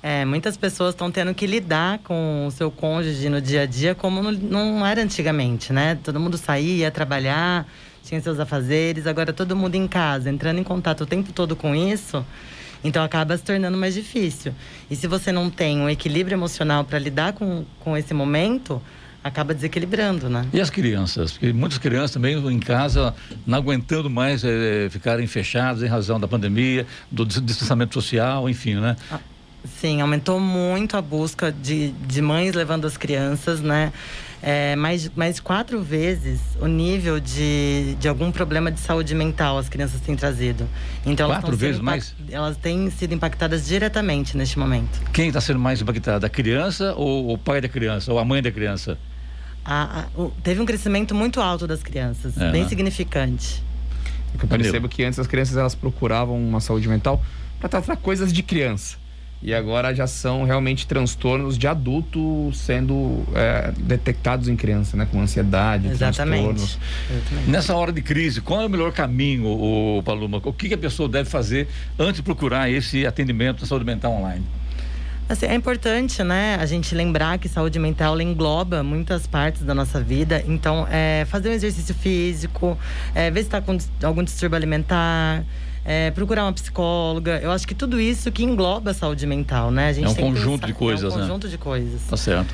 É, 0.00 0.24
muitas 0.24 0.56
pessoas 0.56 0.94
estão 0.94 1.10
tendo 1.10 1.34
que 1.34 1.48
lidar 1.48 1.98
com 2.04 2.46
o 2.46 2.50
seu 2.52 2.70
cônjuge 2.70 3.28
no 3.28 3.40
dia 3.40 3.62
a 3.62 3.66
dia 3.66 3.92
como 3.92 4.22
não, 4.22 4.30
não 4.30 4.86
era 4.86 5.02
antigamente, 5.02 5.72
né? 5.72 5.98
Todo 6.04 6.20
mundo 6.20 6.38
saía, 6.38 6.84
ia 6.84 6.90
trabalhar, 6.92 7.66
tinha 8.04 8.20
seus 8.20 8.38
afazeres, 8.38 9.08
agora 9.08 9.32
todo 9.32 9.56
mundo 9.56 9.74
em 9.74 9.88
casa, 9.88 10.30
entrando 10.30 10.60
em 10.60 10.62
contato 10.62 11.00
o 11.00 11.06
tempo 11.06 11.32
todo 11.32 11.56
com 11.56 11.74
isso. 11.74 12.24
Então 12.82 13.02
acaba 13.02 13.36
se 13.36 13.44
tornando 13.44 13.76
mais 13.76 13.94
difícil. 13.94 14.54
E 14.90 14.96
se 14.96 15.06
você 15.06 15.32
não 15.32 15.50
tem 15.50 15.78
um 15.80 15.88
equilíbrio 15.88 16.34
emocional 16.34 16.84
para 16.84 16.98
lidar 16.98 17.32
com, 17.32 17.64
com 17.80 17.96
esse 17.96 18.14
momento, 18.14 18.80
acaba 19.22 19.52
desequilibrando, 19.52 20.28
né? 20.28 20.46
E 20.52 20.60
as 20.60 20.70
crianças? 20.70 21.32
Porque 21.32 21.52
muitas 21.52 21.78
crianças 21.78 22.12
também 22.12 22.36
em 22.36 22.60
casa 22.60 23.14
não 23.46 23.58
aguentando 23.58 24.08
mais 24.08 24.44
é, 24.44 24.88
ficarem 24.90 25.26
fechadas 25.26 25.82
em 25.82 25.86
razão 25.86 26.20
da 26.20 26.28
pandemia, 26.28 26.86
do 27.10 27.24
distanciamento 27.24 27.94
social, 27.94 28.48
enfim, 28.48 28.74
né? 28.76 28.96
Ah. 29.10 29.18
Sim, 29.80 30.00
aumentou 30.00 30.38
muito 30.38 30.96
a 30.96 31.02
busca 31.02 31.50
de, 31.50 31.90
de 31.90 32.22
mães 32.22 32.54
levando 32.54 32.86
as 32.86 32.96
crianças, 32.96 33.60
né? 33.60 33.92
É, 34.42 34.76
mais, 34.76 35.10
mais 35.16 35.40
quatro 35.40 35.82
vezes 35.82 36.40
o 36.60 36.66
nível 36.66 37.18
de, 37.18 37.96
de 37.98 38.06
algum 38.06 38.30
problema 38.30 38.70
de 38.70 38.78
saúde 38.78 39.14
mental 39.14 39.58
as 39.58 39.68
crianças 39.68 40.00
têm 40.00 40.14
trazido. 40.14 40.68
Então, 41.04 41.28
quatro 41.28 41.56
vezes 41.56 41.80
mais? 41.80 42.14
Elas 42.30 42.56
têm 42.56 42.90
sido 42.90 43.14
impactadas 43.14 43.66
diretamente 43.66 44.36
neste 44.36 44.58
momento. 44.58 45.00
Quem 45.12 45.28
está 45.28 45.40
sendo 45.40 45.58
mais 45.58 45.80
impactada? 45.80 46.26
A 46.26 46.30
criança 46.30 46.94
ou 46.94 47.32
o 47.32 47.38
pai 47.38 47.60
da 47.60 47.68
criança? 47.68 48.12
Ou 48.12 48.18
a 48.18 48.24
mãe 48.24 48.42
da 48.42 48.50
criança? 48.50 48.98
A, 49.64 50.00
a, 50.00 50.20
o, 50.20 50.30
teve 50.42 50.60
um 50.60 50.66
crescimento 50.66 51.14
muito 51.14 51.40
alto 51.40 51.66
das 51.66 51.82
crianças, 51.82 52.36
é, 52.38 52.52
bem 52.52 52.68
significante. 52.68 53.62
Eu 54.40 54.46
percebo 54.46 54.88
que 54.88 55.02
antes 55.02 55.18
as 55.18 55.26
crianças 55.26 55.56
elas 55.56 55.74
procuravam 55.74 56.38
uma 56.38 56.60
saúde 56.60 56.88
mental 56.88 57.22
para 57.58 57.68
tratar 57.68 57.96
coisas 57.96 58.32
de 58.32 58.42
criança 58.42 58.98
e 59.42 59.54
agora 59.54 59.94
já 59.94 60.06
são 60.06 60.44
realmente 60.44 60.86
transtornos 60.86 61.58
de 61.58 61.66
adulto 61.66 62.50
sendo 62.54 63.24
é, 63.34 63.72
detectados 63.76 64.48
em 64.48 64.56
criança, 64.56 64.96
né? 64.96 65.06
Com 65.10 65.20
ansiedade, 65.20 65.88
Exatamente. 65.88 66.42
transtornos. 66.42 66.78
Exatamente. 67.10 67.50
Nessa 67.50 67.74
hora 67.76 67.92
de 67.92 68.02
crise, 68.02 68.40
qual 68.40 68.62
é 68.62 68.66
o 68.66 68.70
melhor 68.70 68.92
caminho, 68.92 69.46
o 69.46 70.02
Paloma? 70.02 70.40
O 70.42 70.52
que, 70.52 70.68
que 70.68 70.74
a 70.74 70.78
pessoa 70.78 71.08
deve 71.08 71.28
fazer 71.28 71.68
antes 71.98 72.16
de 72.16 72.22
procurar 72.22 72.70
esse 72.70 73.06
atendimento 73.06 73.58
de 73.58 73.66
saúde 73.68 73.84
mental 73.84 74.12
online? 74.12 74.44
Assim, 75.28 75.46
é 75.46 75.54
importante, 75.54 76.22
né, 76.22 76.56
a 76.60 76.66
gente 76.66 76.94
lembrar 76.94 77.36
que 77.38 77.48
saúde 77.48 77.80
mental 77.80 78.20
engloba 78.20 78.84
muitas 78.84 79.26
partes 79.26 79.62
da 79.62 79.74
nossa 79.74 80.00
vida. 80.00 80.44
Então, 80.46 80.86
é, 80.88 81.26
fazer 81.28 81.48
um 81.48 81.52
exercício 81.52 81.92
físico, 81.94 82.78
é, 83.12 83.28
ver 83.28 83.40
se 83.40 83.46
está 83.48 83.60
com 83.60 83.76
algum 84.04 84.22
distúrbio 84.22 84.56
alimentar, 84.56 85.44
é, 85.86 86.10
procurar 86.10 86.42
uma 86.44 86.52
psicóloga. 86.52 87.38
Eu 87.40 87.52
acho 87.52 87.66
que 87.66 87.74
tudo 87.74 88.00
isso 88.00 88.32
que 88.32 88.42
engloba 88.42 88.90
a 88.90 88.94
saúde 88.94 89.24
mental, 89.24 89.70
né? 89.70 89.88
A 89.88 89.92
gente 89.92 90.06
é 90.06 90.10
um 90.10 90.14
conjunto 90.14 90.62
pensar, 90.62 90.66
de 90.66 90.72
coisas, 90.72 91.04
é 91.04 91.06
um 91.06 91.18
né? 91.18 91.26
conjunto 91.26 91.48
de 91.48 91.56
coisas. 91.56 92.02
Tá 92.02 92.16
certo. 92.16 92.52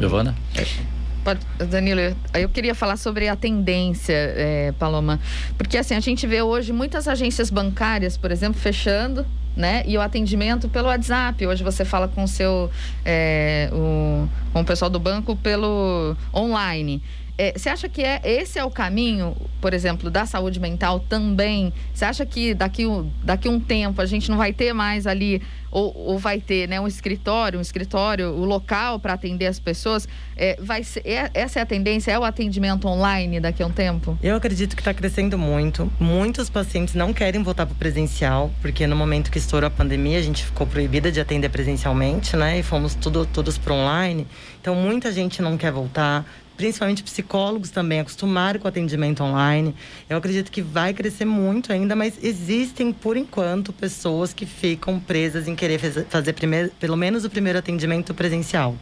Giovana? 0.00 0.34
É. 0.56 1.64
Danilo, 1.64 2.00
eu 2.34 2.48
queria 2.48 2.74
falar 2.74 2.96
sobre 2.96 3.28
a 3.28 3.36
tendência, 3.36 4.12
é, 4.14 4.72
Paloma, 4.78 5.18
porque 5.56 5.78
assim 5.78 5.94
a 5.94 6.00
gente 6.00 6.26
vê 6.26 6.42
hoje 6.42 6.70
muitas 6.70 7.08
agências 7.08 7.48
bancárias, 7.48 8.18
por 8.18 8.30
exemplo, 8.30 8.60
fechando, 8.60 9.24
né? 9.56 9.82
E 9.86 9.96
o 9.96 10.00
atendimento 10.00 10.68
pelo 10.68 10.88
WhatsApp. 10.88 11.46
Hoje 11.46 11.62
você 11.62 11.84
fala 11.84 12.08
com 12.08 12.24
o 12.24 12.28
seu, 12.28 12.70
é, 13.04 13.70
o, 13.72 14.28
com 14.52 14.60
o 14.60 14.64
pessoal 14.64 14.90
do 14.90 14.98
banco 14.98 15.36
pelo 15.36 16.16
online. 16.34 17.00
É, 17.36 17.52
você 17.56 17.68
acha 17.68 17.88
que 17.88 18.02
é, 18.02 18.20
esse 18.24 18.58
é 18.58 18.64
o 18.64 18.70
caminho, 18.70 19.36
por 19.60 19.74
exemplo, 19.74 20.08
da 20.08 20.24
saúde 20.24 20.60
mental 20.60 21.00
também? 21.00 21.72
Você 21.92 22.04
acha 22.04 22.24
que 22.24 22.54
daqui, 22.54 22.84
daqui 23.24 23.48
um 23.48 23.58
tempo 23.58 24.00
a 24.00 24.06
gente 24.06 24.30
não 24.30 24.36
vai 24.36 24.52
ter 24.52 24.72
mais 24.72 25.04
ali, 25.06 25.42
ou, 25.70 25.92
ou 25.96 26.18
vai 26.18 26.40
ter 26.40 26.68
né, 26.68 26.80
um 26.80 26.86
escritório, 26.86 27.58
um 27.58 27.62
escritório, 27.62 28.28
o 28.28 28.44
local 28.44 29.00
para 29.00 29.14
atender 29.14 29.46
as 29.46 29.58
pessoas? 29.58 30.08
É, 30.36 30.56
vai 30.60 30.84
ser, 30.84 31.02
é, 31.04 31.28
essa 31.34 31.58
é 31.58 31.62
a 31.62 31.66
tendência? 31.66 32.12
É 32.12 32.18
o 32.18 32.22
atendimento 32.22 32.86
online 32.86 33.40
daqui 33.40 33.64
a 33.64 33.66
um 33.66 33.72
tempo? 33.72 34.16
Eu 34.22 34.36
acredito 34.36 34.76
que 34.76 34.80
está 34.80 34.94
crescendo 34.94 35.36
muito. 35.36 35.90
Muitos 35.98 36.48
pacientes 36.48 36.94
não 36.94 37.12
querem 37.12 37.42
voltar 37.42 37.66
para 37.66 37.74
o 37.74 37.76
presencial, 37.76 38.52
porque 38.62 38.86
no 38.86 38.94
momento 38.94 39.32
que 39.32 39.38
estourou 39.38 39.66
a 39.66 39.70
pandemia, 39.70 40.18
a 40.18 40.22
gente 40.22 40.44
ficou 40.44 40.68
proibida 40.68 41.10
de 41.10 41.20
atender 41.20 41.48
presencialmente, 41.48 42.36
né? 42.36 42.60
E 42.60 42.62
fomos 42.62 42.94
tudo, 42.94 43.26
todos 43.26 43.58
para 43.58 43.74
online. 43.74 44.24
Então, 44.60 44.74
muita 44.76 45.10
gente 45.10 45.42
não 45.42 45.58
quer 45.58 45.72
voltar 45.72 46.24
principalmente 46.56 47.02
psicólogos 47.02 47.70
também 47.70 48.00
acostumaram 48.00 48.60
com 48.60 48.66
o 48.66 48.68
atendimento 48.68 49.22
online. 49.22 49.74
Eu 50.08 50.16
acredito 50.16 50.50
que 50.50 50.62
vai 50.62 50.92
crescer 50.94 51.24
muito 51.24 51.72
ainda, 51.72 51.96
mas 51.96 52.14
existem, 52.22 52.92
por 52.92 53.16
enquanto, 53.16 53.72
pessoas 53.72 54.32
que 54.32 54.46
ficam 54.46 55.00
presas 55.00 55.48
em 55.48 55.54
querer 55.54 55.78
fazer 56.08 56.32
primeiro, 56.32 56.70
pelo 56.78 56.96
menos 56.96 57.24
o 57.24 57.30
primeiro 57.30 57.58
atendimento 57.58 58.14
presencial. 58.14 58.76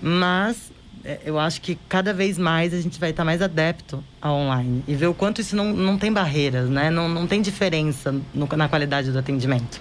Mas 0.00 0.70
é, 1.04 1.20
eu 1.24 1.38
acho 1.38 1.60
que 1.60 1.78
cada 1.88 2.12
vez 2.12 2.38
mais 2.38 2.72
a 2.74 2.80
gente 2.80 2.98
vai 2.98 3.10
estar 3.10 3.24
mais 3.24 3.42
adepto 3.42 4.02
ao 4.20 4.36
online 4.36 4.84
e 4.86 4.94
ver 4.94 5.06
o 5.06 5.14
quanto 5.14 5.40
isso 5.40 5.56
não, 5.56 5.72
não 5.72 5.98
tem 5.98 6.12
barreiras, 6.12 6.68
né? 6.68 6.90
Não, 6.90 7.08
não 7.08 7.26
tem 7.26 7.40
diferença 7.40 8.14
no, 8.34 8.48
na 8.56 8.68
qualidade 8.68 9.10
do 9.10 9.18
atendimento. 9.18 9.80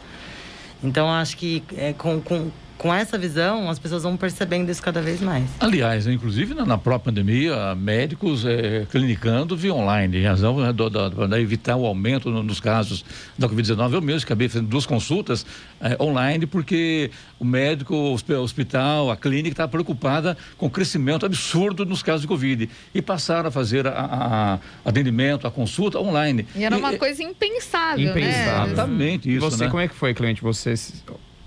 Então, 0.83 1.11
acho 1.11 1.37
que 1.37 1.63
é, 1.75 1.93
com, 1.93 2.21
com 2.21 2.51
com 2.77 2.93
essa 2.93 3.17
visão, 3.17 3.69
as 3.69 3.79
pessoas 3.79 4.03
vão 4.03 4.15
percebendo 4.15 4.69
isso 4.69 4.81
cada 4.81 5.01
vez 5.01 5.19
mais. 5.19 5.49
Aliás, 5.59 6.07
inclusive 6.07 6.53
na, 6.53 6.77
própria 6.77 7.11
pandemia, 7.11 7.73
médicos 7.75 8.45
é, 8.45 8.85
clinicando 8.89 9.57
via 9.57 9.73
online, 9.73 10.17
em 10.17 10.25
razão 10.25 10.55
para 11.15 11.41
evitar 11.41 11.75
o 11.75 11.85
aumento 11.85 12.29
no, 12.29 12.43
nos 12.43 12.59
casos 12.59 13.03
da 13.37 13.49
Covid-19. 13.49 13.93
Eu 13.93 14.01
mesmo 14.01 14.25
acabei 14.25 14.47
fazendo 14.47 14.67
duas 14.67 14.85
consultas 14.85 15.45
é, 15.81 16.01
online, 16.01 16.45
porque 16.45 17.09
o 17.39 17.45
médico, 17.45 17.95
o 17.95 18.41
hospital, 18.41 19.09
a 19.09 19.17
clínica 19.17 19.53
estava 19.53 19.69
preocupada 19.69 20.37
com 20.57 20.67
o 20.67 20.69
crescimento 20.69 21.25
absurdo 21.25 21.85
nos 21.85 22.03
casos 22.03 22.21
de 22.21 22.27
Covid. 22.27 22.69
E 22.93 23.01
passaram 23.01 23.49
a 23.49 23.51
fazer 23.51 23.87
a, 23.87 23.91
a, 23.91 24.53
a 24.53 24.59
atendimento, 24.85 25.47
a 25.47 25.51
consulta 25.51 25.99
online. 25.99 26.45
E 26.55 26.63
era 26.63 26.77
uma 26.77 26.93
e, 26.93 26.97
coisa 26.97 27.23
impensável, 27.23 28.11
impensável. 28.11 28.67
né? 28.67 28.73
Exatamente 28.73 29.33
isso. 29.33 29.49
Você, 29.49 29.65
né? 29.65 29.69
como 29.69 29.81
é 29.81 29.87
que 29.87 29.95
foi, 29.95 30.13
cliente? 30.13 30.41
Você 30.41 30.75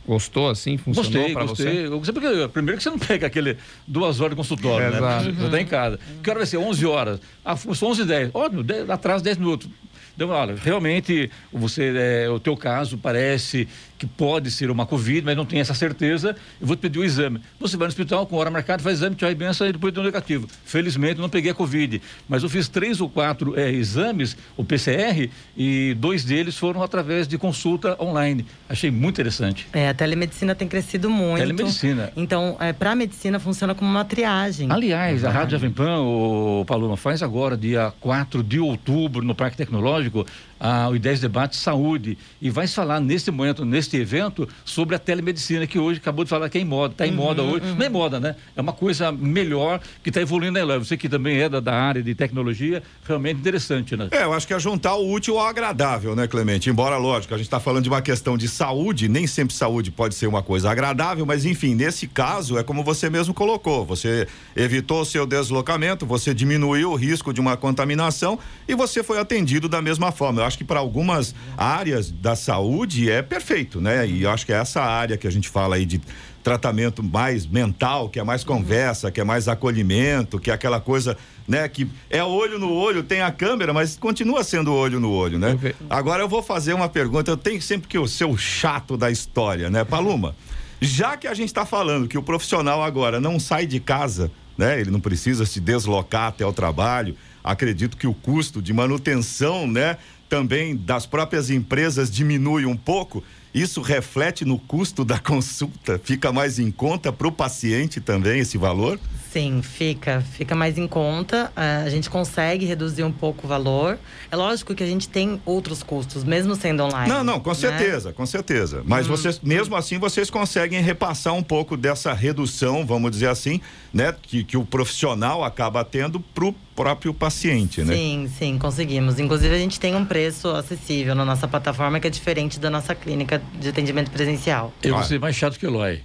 Gostou 0.06 0.48
assim? 0.48 0.76
Funcionou 0.76 1.30
para 1.30 1.44
você? 1.44 1.88
Gostei, 1.88 2.14
porque 2.14 2.48
primeiro 2.48 2.78
que 2.78 2.82
você 2.82 2.90
não 2.90 2.98
pega 2.98 3.26
aquele 3.26 3.56
duas 3.86 4.20
horas 4.20 4.30
de 4.30 4.36
consultório, 4.36 4.86
é, 4.86 4.90
né? 4.90 4.96
Exato. 4.96 5.32
Você 5.32 5.44
está 5.44 5.60
em 5.60 5.66
casa. 5.66 6.00
Que 6.22 6.30
hora 6.30 6.38
vai 6.38 6.46
ser? 6.46 6.56
11 6.56 6.86
horas. 6.86 7.20
Ah, 7.44 7.56
são 7.56 7.88
11 7.90 8.02
e 8.02 8.04
10. 8.04 8.30
Ótimo, 8.34 8.64
atrás 8.88 9.22
10 9.22 9.38
minutos. 9.38 9.68
Então, 10.14 10.28
olha, 10.30 10.54
realmente 10.54 11.30
você, 11.52 11.92
é, 11.96 12.28
o 12.28 12.38
teu 12.38 12.56
caso 12.56 12.98
parece 12.98 13.68
que 14.00 14.06
pode 14.06 14.50
ser 14.50 14.70
uma 14.70 14.86
Covid, 14.86 15.26
mas 15.26 15.36
não 15.36 15.44
tem 15.44 15.60
essa 15.60 15.74
certeza, 15.74 16.34
eu 16.58 16.66
vou 16.66 16.74
te 16.74 16.80
pedir 16.80 16.98
o 16.98 17.04
exame. 17.04 17.42
Você 17.60 17.76
vai 17.76 17.86
no 17.86 17.90
hospital 17.90 18.26
com 18.26 18.34
hora 18.36 18.50
marcada, 18.50 18.82
faz 18.82 18.96
exame, 18.96 19.14
tchau 19.14 19.30
e 19.30 19.34
benção, 19.34 19.68
e 19.68 19.72
depois 19.72 19.92
deu 19.92 20.02
negativo. 20.02 20.48
Felizmente, 20.64 21.20
não 21.20 21.28
peguei 21.28 21.50
a 21.50 21.54
Covid, 21.54 22.00
mas 22.26 22.42
eu 22.42 22.48
fiz 22.48 22.66
três 22.66 22.98
ou 23.02 23.10
quatro 23.10 23.60
é, 23.60 23.70
exames, 23.70 24.38
o 24.56 24.64
PCR, 24.64 25.28
e 25.54 25.94
dois 25.98 26.24
deles 26.24 26.56
foram 26.56 26.82
através 26.82 27.28
de 27.28 27.36
consulta 27.36 27.94
online. 28.02 28.46
Achei 28.70 28.90
muito 28.90 29.16
interessante. 29.16 29.68
É, 29.70 29.90
a 29.90 29.92
telemedicina 29.92 30.54
tem 30.54 30.66
crescido 30.66 31.10
muito. 31.10 31.40
Telemedicina. 31.40 32.10
Então, 32.16 32.56
é, 32.58 32.72
para 32.72 32.92
a 32.92 32.96
medicina, 32.96 33.38
funciona 33.38 33.74
como 33.74 33.90
uma 33.90 34.04
triagem. 34.06 34.72
Aliás, 34.72 35.26
a 35.26 35.30
Rádio 35.30 35.58
Jovem 35.58 35.70
Pan, 35.70 36.00
o 36.00 36.64
Paloma, 36.66 36.96
faz 36.96 37.22
agora, 37.22 37.54
dia 37.54 37.92
4 38.00 38.42
de 38.42 38.58
outubro, 38.58 39.22
no 39.22 39.34
Parque 39.34 39.58
Tecnológico, 39.58 40.24
a, 40.60 40.88
o 40.90 40.94
Ideias 40.94 41.20
Debate 41.20 41.56
Saúde 41.56 42.18
e 42.40 42.50
vai 42.50 42.66
falar 42.66 43.00
nesse 43.00 43.30
momento, 43.30 43.64
neste 43.64 43.96
evento, 43.96 44.46
sobre 44.64 44.94
a 44.94 44.98
telemedicina, 44.98 45.66
que 45.66 45.78
hoje 45.78 45.98
acabou 45.98 46.22
de 46.22 46.30
falar 46.30 46.50
que 46.50 46.58
é 46.58 46.60
em 46.60 46.64
moda, 46.64 46.92
está 46.92 47.06
em 47.06 47.10
uhum, 47.10 47.16
moda 47.16 47.42
hoje. 47.42 47.64
Uhum. 47.66 47.74
Não 47.76 47.86
é 47.86 47.88
moda, 47.88 48.20
né? 48.20 48.36
É 48.54 48.60
uma 48.60 48.74
coisa 48.74 49.10
melhor 49.10 49.80
que 50.02 50.10
está 50.10 50.20
evoluindo 50.20 50.58
aí, 50.58 50.78
Você 50.78 50.96
que 50.96 51.08
também 51.08 51.40
é 51.40 51.48
da, 51.48 51.60
da, 51.60 51.74
área 51.74 52.02
de 52.02 52.14
tecnologia, 52.14 52.82
realmente 53.06 53.40
interessante, 53.40 53.96
né? 53.96 54.08
É, 54.10 54.24
eu 54.24 54.32
acho 54.34 54.46
que 54.46 54.52
é 54.52 54.58
juntar 54.58 54.94
o 54.96 55.10
útil 55.10 55.38
ao 55.38 55.46
agradável, 55.46 56.14
né, 56.14 56.26
Clemente? 56.26 56.68
Embora, 56.68 56.98
lógico, 56.98 57.32
a 57.32 57.38
gente 57.38 57.46
está 57.46 57.58
falando 57.58 57.84
de 57.84 57.88
uma 57.88 58.02
questão 58.02 58.36
de 58.36 58.46
saúde, 58.46 59.08
nem 59.08 59.26
sempre 59.26 59.54
saúde 59.54 59.90
pode 59.90 60.14
ser 60.14 60.26
uma 60.26 60.42
coisa 60.42 60.70
agradável, 60.70 61.24
mas 61.24 61.46
enfim, 61.46 61.74
nesse 61.74 62.06
caso, 62.06 62.58
é 62.58 62.62
como 62.62 62.84
você 62.84 63.08
mesmo 63.08 63.32
colocou. 63.32 63.86
Você 63.86 64.28
evitou 64.54 65.00
o 65.00 65.04
seu 65.06 65.26
deslocamento, 65.26 66.04
você 66.04 66.34
diminuiu 66.34 66.90
o 66.90 66.96
risco 66.96 67.32
de 67.32 67.40
uma 67.40 67.56
contaminação 67.56 68.38
e 68.68 68.74
você 68.74 69.02
foi 69.02 69.18
atendido 69.18 69.68
da 69.68 69.80
mesma 69.80 70.12
forma. 70.12 70.42
Eu 70.42 70.49
acho 70.50 70.58
que 70.58 70.64
para 70.64 70.80
algumas 70.80 71.32
áreas 71.56 72.10
da 72.10 72.34
saúde 72.34 73.08
é 73.08 73.22
perfeito, 73.22 73.80
né? 73.80 74.04
E 74.04 74.22
eu 74.22 74.30
acho 74.30 74.44
que 74.44 74.52
é 74.52 74.56
essa 74.56 74.82
área 74.82 75.16
que 75.16 75.28
a 75.28 75.30
gente 75.30 75.48
fala 75.48 75.76
aí 75.76 75.86
de 75.86 76.00
tratamento 76.42 77.04
mais 77.04 77.46
mental, 77.46 78.08
que 78.08 78.18
é 78.18 78.24
mais 78.24 78.42
conversa, 78.42 79.12
que 79.12 79.20
é 79.20 79.24
mais 79.24 79.46
acolhimento, 79.46 80.40
que 80.40 80.50
é 80.50 80.54
aquela 80.54 80.80
coisa, 80.80 81.16
né, 81.46 81.68
que 81.68 81.86
é 82.08 82.24
olho 82.24 82.58
no 82.58 82.72
olho, 82.72 83.02
tem 83.02 83.20
a 83.20 83.30
câmera, 83.30 83.72
mas 83.72 83.96
continua 83.96 84.42
sendo 84.42 84.72
olho 84.72 84.98
no 84.98 85.12
olho, 85.12 85.38
né? 85.38 85.56
Agora 85.88 86.22
eu 86.22 86.28
vou 86.28 86.42
fazer 86.42 86.72
uma 86.72 86.88
pergunta, 86.88 87.30
eu 87.30 87.36
tenho 87.36 87.60
sempre 87.62 87.86
que 87.86 87.98
o 87.98 88.08
seu 88.08 88.36
chato 88.36 88.96
da 88.96 89.10
história, 89.10 89.70
né, 89.70 89.84
Paluma? 89.84 90.34
Já 90.80 91.16
que 91.16 91.28
a 91.28 91.34
gente 91.34 91.48
está 91.48 91.66
falando 91.66 92.08
que 92.08 92.16
o 92.18 92.22
profissional 92.22 92.82
agora 92.82 93.20
não 93.20 93.38
sai 93.38 93.66
de 93.66 93.78
casa, 93.78 94.32
né? 94.56 94.80
Ele 94.80 94.90
não 94.90 95.00
precisa 95.00 95.44
se 95.44 95.60
deslocar 95.60 96.28
até 96.28 96.44
o 96.44 96.52
trabalho. 96.52 97.14
Acredito 97.44 97.96
que 97.96 98.06
o 98.06 98.14
custo 98.14 98.60
de 98.60 98.72
manutenção, 98.72 99.66
né, 99.66 99.96
também 100.30 100.76
das 100.76 101.04
próprias 101.04 101.50
empresas 101.50 102.08
diminui 102.08 102.64
um 102.64 102.76
pouco. 102.76 103.22
Isso 103.52 103.82
reflete 103.82 104.44
no 104.44 104.58
custo 104.58 105.04
da 105.04 105.18
consulta? 105.20 106.00
Fica 106.02 106.32
mais 106.32 106.60
em 106.60 106.70
conta 106.70 107.12
para 107.12 107.26
o 107.26 107.32
paciente 107.32 108.00
também 108.00 108.38
esse 108.38 108.56
valor? 108.56 108.98
Sim, 109.32 109.62
fica. 109.62 110.20
Fica 110.32 110.56
mais 110.56 110.76
em 110.76 110.88
conta. 110.88 111.52
A 111.54 111.88
gente 111.88 112.10
consegue 112.10 112.66
reduzir 112.66 113.04
um 113.04 113.12
pouco 113.12 113.46
o 113.46 113.48
valor. 113.48 113.96
É 114.28 114.34
lógico 114.34 114.74
que 114.74 114.82
a 114.82 114.86
gente 114.86 115.08
tem 115.08 115.40
outros 115.46 115.84
custos, 115.84 116.24
mesmo 116.24 116.56
sendo 116.56 116.82
online. 116.82 117.08
Não, 117.08 117.22
não, 117.22 117.38
com 117.38 117.50
né? 117.50 117.54
certeza, 117.54 118.12
com 118.12 118.26
certeza. 118.26 118.82
Mas 118.84 119.06
hum. 119.06 119.10
vocês, 119.10 119.38
mesmo 119.40 119.76
assim, 119.76 119.98
vocês 119.98 120.30
conseguem 120.30 120.82
repassar 120.82 121.32
um 121.32 121.44
pouco 121.44 121.76
dessa 121.76 122.12
redução, 122.12 122.84
vamos 122.84 123.12
dizer 123.12 123.28
assim, 123.28 123.60
né? 123.94 124.12
Que, 124.20 124.42
que 124.42 124.56
o 124.56 124.64
profissional 124.64 125.44
acaba 125.44 125.84
tendo 125.84 126.18
para 126.18 126.46
o 126.46 126.52
próprio 126.74 127.14
paciente, 127.14 127.82
né? 127.82 127.94
Sim, 127.94 128.30
sim, 128.36 128.58
conseguimos. 128.58 129.20
Inclusive, 129.20 129.54
a 129.54 129.58
gente 129.58 129.78
tem 129.78 129.94
um 129.94 130.04
preço 130.04 130.48
acessível 130.48 131.14
na 131.14 131.24
nossa 131.24 131.46
plataforma 131.46 132.00
que 132.00 132.08
é 132.08 132.10
diferente 132.10 132.58
da 132.58 132.68
nossa 132.68 132.96
clínica 132.96 133.40
de 133.60 133.68
atendimento 133.68 134.10
presencial. 134.10 134.72
Eu 134.82 134.94
vou 134.94 135.04
ser 135.04 135.20
mais 135.20 135.36
chato 135.36 135.56
que 135.56 135.64
o 135.64 135.70
Eloy. 135.70 136.02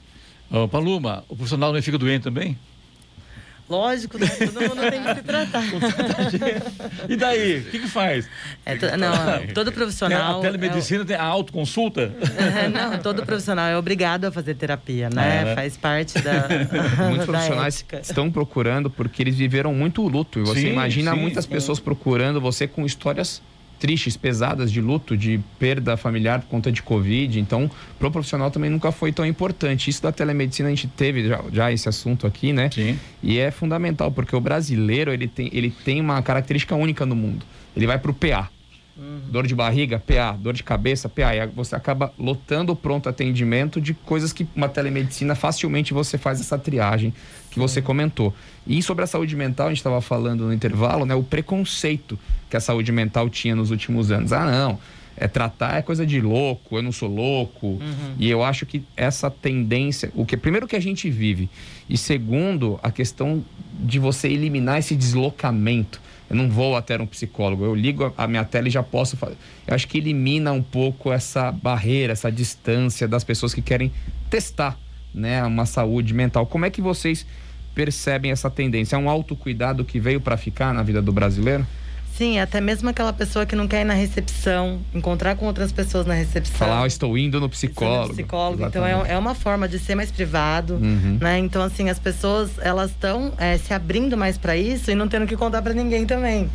Uh, 0.51 0.67
Paluma, 0.67 1.23
o 1.27 1.35
profissional 1.35 1.73
não 1.73 1.81
fica 1.81 1.97
doente 1.97 2.21
também? 2.21 2.55
Lógico, 3.67 4.19
né? 4.19 4.27
todo 4.27 4.61
mundo 4.61 4.89
tem 4.91 5.01
que 5.01 5.15
se 5.15 5.21
tratar. 5.23 5.63
e 7.09 7.15
daí? 7.15 7.59
O 7.59 7.71
que, 7.71 7.79
que 7.79 7.87
faz? 7.87 8.29
É 8.63 8.75
to, 8.75 8.85
não, 8.97 9.47
todo 9.53 9.71
profissional. 9.71 10.39
a 10.39 10.41
telemedicina 10.41 11.01
é, 11.01 11.05
tem 11.05 11.15
a 11.15 11.23
autoconsulta? 11.23 12.13
não, 12.71 12.99
todo 12.99 13.25
profissional 13.25 13.67
é 13.67 13.77
obrigado 13.77 14.25
a 14.25 14.31
fazer 14.31 14.53
terapia, 14.53 15.09
né? 15.09 15.41
É, 15.41 15.45
né? 15.45 15.55
Faz 15.55 15.77
parte 15.77 16.19
da. 16.19 16.47
Muitos 17.09 17.25
profissionais 17.25 17.75
ética. 17.77 17.99
estão 18.01 18.31
procurando 18.31 18.89
porque 18.89 19.23
eles 19.23 19.35
viveram 19.35 19.73
muito 19.73 20.07
luto. 20.07 20.39
E 20.39 20.43
você 20.43 20.61
sim, 20.61 20.67
imagina 20.67 21.13
sim, 21.13 21.19
muitas 21.19 21.45
sim. 21.45 21.51
pessoas 21.51 21.79
procurando 21.79 22.39
você 22.39 22.67
com 22.67 22.85
histórias 22.85 23.41
tristes, 23.85 24.17
pesadas 24.17 24.71
de 24.71 24.81
luto, 24.81 25.15
de 25.15 25.39
perda 25.59 25.95
familiar 25.95 26.41
por 26.41 26.47
conta 26.47 26.71
de 26.71 26.81
Covid. 26.81 27.39
Então, 27.39 27.69
pro 27.99 28.09
profissional 28.09 28.49
também 28.49 28.67
nunca 28.67 28.91
foi 28.91 29.11
tão 29.11 29.23
importante. 29.23 29.91
Isso 29.91 30.01
da 30.01 30.11
telemedicina 30.11 30.69
a 30.69 30.71
gente 30.71 30.87
teve 30.87 31.27
já, 31.27 31.43
já 31.53 31.71
esse 31.71 31.87
assunto 31.87 32.25
aqui, 32.25 32.51
né? 32.51 32.71
Sim. 32.73 32.97
E 33.21 33.37
é 33.37 33.51
fundamental, 33.51 34.11
porque 34.11 34.35
o 34.35 34.41
brasileiro, 34.41 35.13
ele 35.13 35.27
tem, 35.27 35.51
ele 35.53 35.69
tem 35.69 36.01
uma 36.01 36.19
característica 36.23 36.73
única 36.73 37.05
no 37.05 37.15
mundo. 37.15 37.45
Ele 37.77 37.85
vai 37.85 37.99
pro 37.99 38.11
PA. 38.11 38.49
Uhum. 38.97 39.21
Dor 39.29 39.45
de 39.45 39.53
barriga, 39.53 39.99
PA, 39.99 40.31
dor 40.31 40.53
de 40.53 40.63
cabeça, 40.63 41.09
PA. 41.09 41.35
E 41.35 41.47
você 41.47 41.75
acaba 41.75 42.13
lotando 42.17 42.71
o 42.71 42.75
pronto 42.75 43.09
atendimento 43.09 43.81
de 43.81 43.93
coisas 43.93 44.31
que 44.31 44.47
uma 44.55 44.69
telemedicina 44.69 45.35
facilmente 45.35 45.93
você 45.93 46.17
faz 46.17 46.39
essa 46.39 46.57
triagem 46.57 47.13
que 47.51 47.59
você 47.59 47.81
comentou. 47.81 48.33
E 48.65 48.81
sobre 48.81 49.03
a 49.03 49.07
saúde 49.07 49.35
mental, 49.35 49.67
a 49.67 49.69
gente 49.69 49.79
estava 49.79 49.99
falando 50.01 50.45
no 50.45 50.53
intervalo, 50.53 51.05
né? 51.05 51.13
O 51.13 51.23
preconceito 51.23 52.17
que 52.49 52.55
a 52.55 52.59
saúde 52.59 52.91
mental 52.91 53.29
tinha 53.29 53.55
nos 53.55 53.71
últimos 53.71 54.11
anos. 54.11 54.31
Ah, 54.31 54.49
não. 54.49 54.79
É 55.17 55.27
tratar 55.27 55.77
é 55.77 55.81
coisa 55.81 56.05
de 56.05 56.19
louco, 56.19 56.77
eu 56.77 56.81
não 56.81 56.91
sou 56.91 57.09
louco. 57.09 57.67
Uhum. 57.67 58.15
E 58.19 58.29
eu 58.29 58.43
acho 58.43 58.65
que 58.65 58.83
essa 58.97 59.29
tendência, 59.29 60.11
o 60.13 60.25
que 60.25 60.35
primeiro 60.35 60.67
que 60.67 60.75
a 60.75 60.79
gente 60.79 61.09
vive 61.09 61.49
e 61.89 61.97
segundo 61.97 62.79
a 62.83 62.91
questão 62.91 63.43
de 63.79 63.99
você 63.99 64.27
eliminar 64.27 64.79
esse 64.79 64.95
deslocamento. 64.95 66.01
Eu 66.29 66.35
não 66.35 66.49
vou 66.49 66.75
até 66.75 66.99
um 66.99 67.05
psicólogo, 67.05 67.63
eu 67.63 67.75
ligo 67.75 68.13
a 68.17 68.27
minha 68.27 68.43
tela 68.43 68.67
e 68.67 68.71
já 68.71 68.81
posso 68.81 69.15
fazer. 69.15 69.37
Eu 69.67 69.75
acho 69.75 69.87
que 69.87 69.97
elimina 69.97 70.51
um 70.51 70.63
pouco 70.63 71.11
essa 71.11 71.51
barreira, 71.51 72.13
essa 72.13 72.31
distância 72.31 73.07
das 73.07 73.23
pessoas 73.23 73.53
que 73.53 73.61
querem 73.61 73.91
testar, 74.29 74.77
né, 75.13 75.43
uma 75.43 75.65
saúde 75.65 76.13
mental. 76.13 76.45
Como 76.45 76.65
é 76.65 76.69
que 76.69 76.81
vocês 76.81 77.25
percebem 77.75 78.31
essa 78.31 78.49
tendência? 78.49 78.95
É 78.95 78.99
um 78.99 79.09
autocuidado 79.09 79.85
que 79.85 79.99
veio 79.99 80.19
para 80.19 80.35
ficar 80.37 80.73
na 80.73 80.81
vida 80.81 81.01
do 81.01 81.11
brasileiro? 81.11 81.65
Sim, 82.17 82.39
até 82.39 82.61
mesmo 82.61 82.89
aquela 82.89 83.11
pessoa 83.11 83.45
que 83.45 83.57
não 83.57 83.67
quer 83.67 83.81
ir 83.81 83.83
na 83.83 83.93
recepção, 83.93 84.79
encontrar 84.93 85.35
com 85.35 85.45
outras 85.45 85.73
pessoas 85.73 86.05
na 86.05 86.13
recepção. 86.13 86.55
Falar, 86.55 86.83
oh, 86.83 86.85
estou 86.85 87.17
indo 87.17 87.41
no 87.41 87.49
psicólogo. 87.49 88.07
No 88.07 88.13
psicólogo. 88.13 88.65
Então 88.65 88.85
é, 88.85 89.11
é, 89.11 89.17
uma 89.17 89.35
forma 89.35 89.67
de 89.67 89.77
ser 89.77 89.95
mais 89.95 90.11
privado, 90.11 90.75
uhum. 90.75 91.17
né? 91.19 91.37
Então 91.39 91.61
assim 91.61 91.89
as 91.89 91.99
pessoas 91.99 92.51
elas 92.59 92.91
estão 92.91 93.33
é, 93.37 93.57
se 93.57 93.73
abrindo 93.73 94.15
mais 94.15 94.37
para 94.37 94.55
isso 94.55 94.89
e 94.89 94.95
não 94.95 95.09
tendo 95.09 95.27
que 95.27 95.35
contar 95.35 95.61
para 95.61 95.73
ninguém 95.73 96.05
também. 96.05 96.49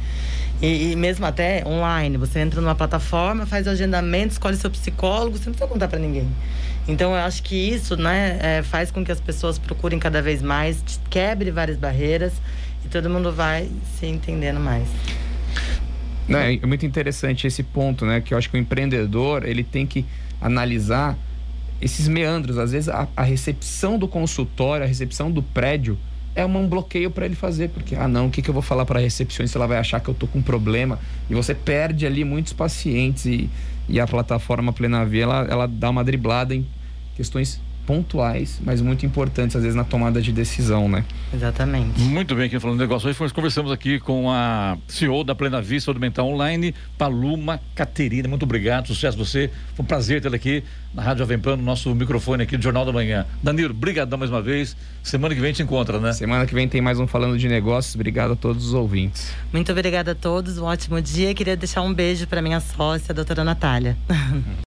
E, 0.62 0.92
e, 0.92 0.96
mesmo 0.96 1.26
até 1.26 1.62
online, 1.66 2.16
você 2.16 2.38
entra 2.38 2.60
numa 2.60 2.74
plataforma, 2.74 3.44
faz 3.44 3.66
o 3.66 3.70
agendamento, 3.70 4.32
escolhe 4.32 4.56
seu 4.56 4.70
psicólogo, 4.70 5.36
você 5.36 5.46
não 5.46 5.52
precisa 5.52 5.66
contar 5.66 5.88
para 5.88 5.98
ninguém. 5.98 6.28
Então 6.88 7.12
eu 7.12 7.18
acho 7.18 7.42
que 7.42 7.54
isso, 7.54 7.96
né, 7.96 8.38
é, 8.40 8.62
faz 8.62 8.90
com 8.90 9.04
que 9.04 9.12
as 9.12 9.20
pessoas 9.20 9.58
procurem 9.58 9.98
cada 9.98 10.22
vez 10.22 10.40
mais, 10.40 10.82
quebre 11.10 11.50
várias 11.50 11.76
barreiras 11.76 12.32
e 12.82 12.88
todo 12.88 13.10
mundo 13.10 13.30
vai 13.30 13.68
se 13.98 14.06
entendendo 14.06 14.58
mais. 14.58 14.88
Não, 16.28 16.38
é 16.38 16.64
muito 16.64 16.86
interessante 16.86 17.46
esse 17.46 17.62
ponto, 17.62 18.06
né? 18.06 18.20
Que 18.20 18.34
eu 18.34 18.38
acho 18.38 18.48
que 18.48 18.56
o 18.56 18.60
empreendedor 18.60 19.44
ele 19.44 19.64
tem 19.64 19.86
que 19.86 20.04
analisar 20.40 21.16
esses 21.80 22.06
meandros. 22.08 22.58
Às 22.58 22.72
vezes 22.72 22.88
a, 22.88 23.08
a 23.16 23.22
recepção 23.22 23.98
do 23.98 24.06
consultório, 24.06 24.84
a 24.84 24.88
recepção 24.88 25.30
do 25.30 25.42
prédio 25.42 25.98
é 26.34 26.44
um 26.44 26.68
bloqueio 26.68 27.10
para 27.10 27.26
ele 27.26 27.34
fazer, 27.34 27.68
porque 27.70 27.96
ah 27.96 28.06
não, 28.06 28.26
o 28.26 28.30
que, 28.30 28.40
que 28.40 28.48
eu 28.48 28.54
vou 28.54 28.62
falar 28.62 28.86
para 28.86 28.98
a 28.98 29.02
recepcionista? 29.02 29.58
Ela 29.58 29.66
vai 29.66 29.78
achar 29.78 30.00
que 30.00 30.08
eu 30.08 30.14
tô 30.14 30.26
com 30.26 30.38
um 30.38 30.42
problema 30.42 30.98
e 31.28 31.34
você 31.34 31.54
perde 31.54 32.06
ali 32.06 32.24
muitos 32.24 32.52
pacientes 32.52 33.26
e, 33.26 33.50
e 33.88 33.98
a 33.98 34.06
plataforma 34.06 34.72
Plena 34.72 35.04
Via 35.04 35.24
ela, 35.24 35.46
ela 35.50 35.66
dá 35.66 35.90
uma 35.90 36.04
driblada 36.04 36.54
em 36.54 36.64
questões 37.16 37.60
pontuais, 37.86 38.60
mas 38.64 38.80
muito 38.80 39.04
importantes, 39.04 39.56
às 39.56 39.62
vezes, 39.62 39.76
na 39.76 39.84
tomada 39.84 40.20
de 40.20 40.32
decisão, 40.32 40.88
né? 40.88 41.04
Exatamente. 41.34 42.00
Muito 42.00 42.34
bem, 42.34 42.46
aqui 42.46 42.58
falando 42.58 42.78
de 42.78 42.82
negócio, 42.82 43.08
hoje 43.08 43.18
nós 43.20 43.32
conversamos 43.32 43.72
aqui 43.72 43.98
com 43.98 44.30
a 44.30 44.76
CEO 44.88 45.24
da 45.24 45.34
Plena 45.34 45.60
Vista 45.60 45.86
Saúde 45.86 46.00
Mental 46.00 46.26
Online, 46.26 46.74
Paluma 46.96 47.60
Caterina. 47.74 48.28
Muito 48.28 48.44
obrigado, 48.44 48.88
sucesso 48.88 49.16
você. 49.16 49.50
Foi 49.74 49.82
um 49.82 49.86
prazer 49.86 50.20
tê-la 50.20 50.36
aqui 50.36 50.62
na 50.94 51.02
Rádio 51.02 51.20
Jovem 51.20 51.38
Pan, 51.38 51.56
no 51.56 51.62
nosso 51.62 51.94
microfone 51.94 52.42
aqui 52.42 52.56
do 52.56 52.62
Jornal 52.62 52.84
da 52.84 52.92
Manhã. 52.92 53.26
Danilo, 53.42 53.72
brigadão 53.72 54.18
mais 54.18 54.30
uma 54.30 54.42
vez. 54.42 54.76
Semana 55.02 55.34
que 55.34 55.40
vem 55.40 55.52
te 55.52 55.62
encontra, 55.62 55.98
né? 55.98 56.12
Semana 56.12 56.46
que 56.46 56.54
vem 56.54 56.68
tem 56.68 56.80
mais 56.80 56.98
um 56.98 57.06
Falando 57.06 57.38
de 57.38 57.48
Negócios. 57.48 57.94
Obrigado 57.94 58.32
a 58.32 58.36
todos 58.36 58.66
os 58.66 58.74
ouvintes. 58.74 59.32
Muito 59.52 59.70
obrigada 59.72 60.12
a 60.12 60.14
todos, 60.14 60.58
um 60.58 60.64
ótimo 60.64 61.00
dia. 61.00 61.34
Queria 61.34 61.56
deixar 61.56 61.82
um 61.82 61.92
beijo 61.92 62.26
para 62.26 62.42
minha 62.42 62.60
sócia, 62.60 63.12
a 63.12 63.14
doutora 63.14 63.44
Natália. 63.44 63.96